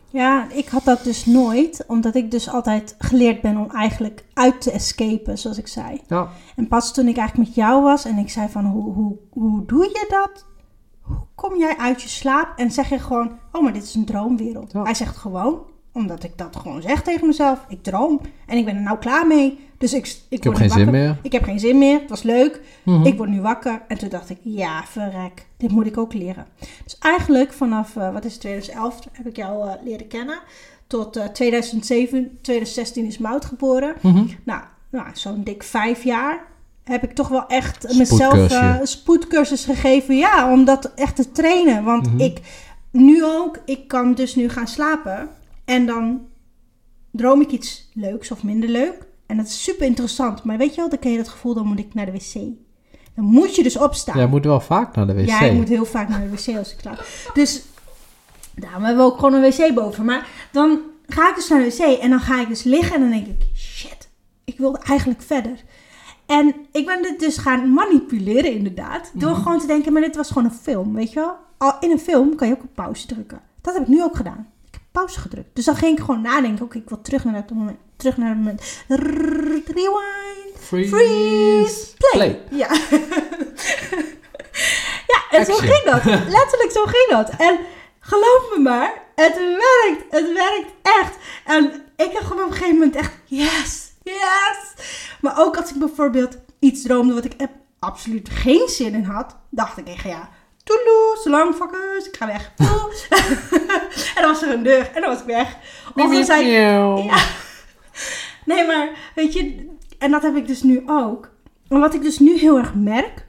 [0.09, 4.61] Ja, ik had dat dus nooit, omdat ik dus altijd geleerd ben om eigenlijk uit
[4.61, 6.01] te escapen, zoals ik zei.
[6.07, 9.15] ja, En pas toen ik eigenlijk met jou was en ik zei van, hoe, hoe,
[9.30, 10.45] hoe doe je dat?
[11.01, 14.05] hoe kom jij uit je slaap en zeg je gewoon, oh, maar dit is een
[14.05, 14.71] droomwereld.
[14.71, 14.84] Ja.
[14.84, 15.59] Hij zegt gewoon,
[15.96, 19.28] omdat ik dat gewoon zeg tegen mezelf, ik droom en ik ben er nou klaar
[19.28, 19.60] mee.
[19.78, 21.18] Dus ik, ik, Ik heb geen zin meer.
[21.22, 22.62] Ik heb geen zin meer, het was leuk.
[22.84, 23.06] Mhm.
[23.06, 23.82] Ik word nu wakker.
[23.88, 26.46] En toen dacht ik, ja, verrek, dit moet ik ook leren.
[26.84, 30.39] Dus eigenlijk vanaf, eh, wat is het, 2011 heb ik jou eh, leren kennen.
[30.88, 33.96] Tot eh, 2007, 2016 is Mout geboren.
[34.02, 34.24] Mhm.
[34.43, 36.39] Nou, nou zo'n dik vijf jaar
[36.84, 40.18] heb ik toch wel echt mezelf eh, een spoedcursus gegeven.
[40.18, 41.84] Ja, om dat echt te trainen.
[41.84, 42.20] Want Mhm.
[42.20, 42.39] ik,
[42.91, 45.30] nu ook, ik kan dus nu gaan slapen.
[45.66, 46.28] En dan
[47.11, 49.05] droom ik iets leuks of minder leuk.
[49.26, 50.43] En dat is super interessant.
[50.43, 52.34] Maar weet je wel, dan ken je dat gevoel, dan moet ik naar de wc.
[53.16, 54.18] Dan moet je dus opstaan.
[54.18, 55.28] Jij moet wel vaak naar de wc.
[55.28, 57.05] Ja, ik moet heel vaak naar de wc als ik slaap.
[57.34, 57.63] Dus
[58.55, 60.05] daarom hebben we ook gewoon een wc boven.
[60.05, 63.01] Maar dan ga ik dus naar de wc en dan ga ik dus liggen en
[63.01, 64.09] dan denk ik, shit,
[64.43, 65.63] ik wilde eigenlijk verder.
[66.26, 69.11] En ik ben dit dus gaan manipuleren inderdaad.
[69.13, 69.41] Door Mhm.
[69.41, 71.34] gewoon te denken, maar dit was gewoon een film, weet je wel.
[71.57, 73.41] Al in een film kan je ook op pauze drukken.
[73.61, 74.47] Dat heb ik nu ook gedaan.
[74.96, 75.56] Pauze gedrukt.
[75.56, 77.78] Dus dan ging ik gewoon nadenken, oké, ik wil terug naar dat moment.
[77.96, 78.62] Terug naar het moment.
[78.88, 80.58] Rewind.
[80.60, 81.93] Freeze.
[82.12, 82.41] Play.
[82.50, 82.68] Ja.
[85.14, 86.04] ja, en zo ging dat.
[86.06, 87.30] Letterlijk zo ging dat.
[87.30, 87.60] En
[88.00, 90.04] geloof me maar, het werkt.
[90.10, 91.16] Het werkt echt.
[91.46, 94.74] En ik heb gewoon op een gegeven moment echt, yes, yes.
[95.22, 97.36] Maar ook als ik bijvoorbeeld iets droomde wat ik
[97.80, 100.30] absoluut geen zin in had, dacht ik echt, ja,
[100.66, 102.51] toeloe, so long fuckers, ik ga weg.
[104.16, 105.57] En dan was er een deur en dan was ik weg.
[105.95, 107.24] Of dan zei ja.
[108.45, 111.30] Nee, maar weet je, en dat heb ik dus nu ook.
[111.68, 113.26] En wat ik dus nu heel erg merk,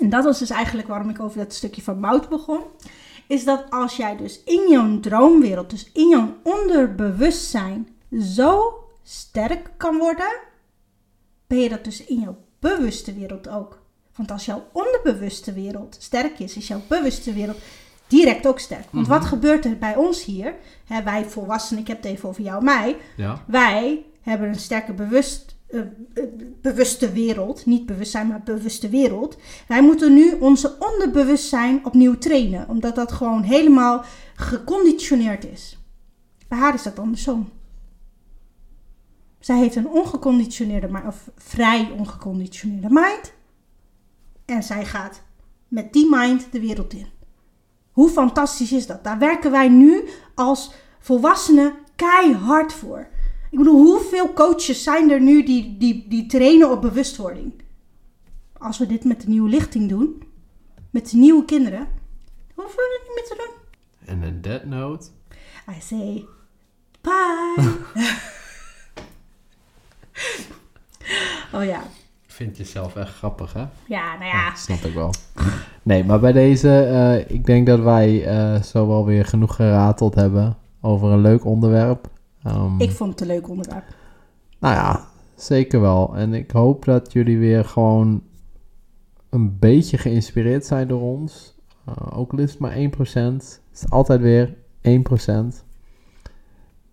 [0.00, 2.62] en dat was dus eigenlijk waarom ik over dat stukje van mout begon,
[3.26, 7.88] is dat als jij dus in jouw droomwereld, dus in jouw onderbewustzijn,
[8.20, 10.38] zo sterk kan worden,
[11.46, 13.79] ben je dat dus in jouw bewuste wereld ook.
[14.20, 17.58] Want als jouw onderbewuste wereld sterk is, is jouw bewuste wereld
[18.06, 18.86] direct ook sterk.
[18.90, 20.54] Want wat gebeurt er bij ons hier?
[20.84, 22.96] Hè, wij volwassenen, ik heb het even over jou en mij.
[23.16, 23.44] Ja.
[23.46, 26.24] Wij hebben een sterke bewust, eh, eh,
[26.62, 27.66] bewuste wereld.
[27.66, 29.36] Niet bewustzijn, maar bewuste wereld.
[29.68, 32.68] Wij moeten nu onze onderbewustzijn opnieuw trainen.
[32.68, 34.04] Omdat dat gewoon helemaal
[34.34, 35.78] geconditioneerd is.
[36.48, 37.48] Bij haar is dat andersom.
[39.38, 43.38] Zij heeft een ongeconditioneerde, of vrij ongeconditioneerde mind.
[44.50, 45.22] En zij gaat
[45.68, 47.06] met die mind de wereld in.
[47.92, 49.04] Hoe fantastisch is dat?
[49.04, 53.08] Daar werken wij nu als volwassenen keihard voor.
[53.50, 57.52] Ik bedoel, hoeveel coaches zijn er nu die, die, die trainen op bewustwording?
[58.58, 60.22] Als we dit met de nieuwe lichting doen,
[60.90, 61.88] met de nieuwe kinderen,
[62.54, 63.54] hoeven we het niet meer te doen.
[64.14, 65.08] En een dead note.
[65.68, 66.26] I say
[67.00, 67.78] bye.
[71.58, 71.82] oh ja.
[72.40, 73.64] Vind je zelf echt grappig, hè?
[73.86, 74.46] Ja, nou ja.
[74.46, 75.10] Ja, snap ik wel.
[75.82, 80.14] Nee, maar bij deze, eh, ik denk dat wij eh, zo wel weer genoeg gerateld
[80.14, 82.08] hebben over een leuk onderwerp.
[82.42, 83.84] Ehm, Ik vond het een leuk onderwerp.
[84.58, 86.16] Nou ja, zeker wel.
[86.16, 88.22] En ik hoop dat jullie weer gewoon
[89.30, 91.54] een beetje geïnspireerd zijn door ons.
[91.86, 93.62] Eh, ook het maar 1%.
[93.70, 95.64] Het is altijd weer 1%.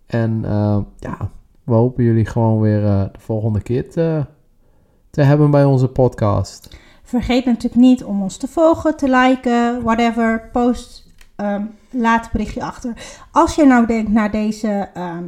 [0.06, 0.40] En
[0.98, 1.30] ja,
[1.64, 4.26] we hopen jullie gewoon weer de volgende keer te,
[5.10, 6.76] te hebben bij onze podcast.
[7.02, 10.48] Vergeet natuurlijk niet om ons te volgen, te liken, whatever.
[10.52, 11.06] Post,
[11.36, 12.92] ehm, laat een berichtje achter.
[13.32, 15.24] Als je nou denkt naar deze ehm,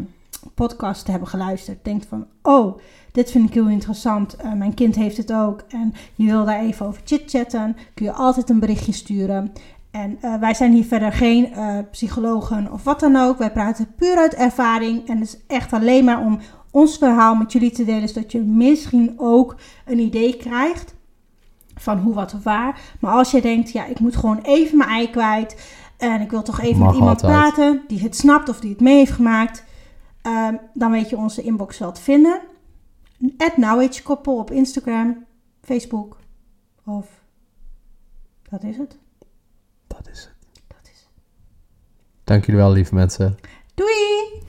[0.54, 2.78] podcast te hebben geluisterd, denkt van, oh,
[3.12, 4.36] dit vind ik heel interessant.
[4.36, 8.12] eh, mijn kind heeft het ook en je wil daar even over chitchatten, kun je
[8.12, 9.52] altijd een berichtje sturen.
[9.90, 13.38] En eh, wij zijn hier verder geen eh, psychologen of wat dan ook.
[13.38, 16.38] Wij praten puur uit ervaring en het is echt alleen maar om
[16.70, 20.94] ons verhaal met jullie te delen, zodat je misschien ook een idee krijgt
[21.74, 22.80] van hoe, wat of waar.
[23.00, 25.78] Maar als je denkt, ja, ik moet gewoon even mijn ei kwijt.
[25.96, 27.54] En ik wil toch even Mag met iemand altijd.
[27.54, 29.64] praten die het snapt of die het mee heeft gemaakt.
[30.22, 32.40] ehm, dan weet je onze inbox wel te vinden.
[33.36, 35.24] At Koppel op Instagram,
[35.62, 36.16] Facebook.
[36.84, 37.06] Of
[38.48, 38.98] dat is het.
[39.86, 40.32] Dat is het.
[40.66, 41.08] Dat is het.
[42.24, 43.36] Dank jullie wel, lieve mensen.
[43.74, 44.48] Doei!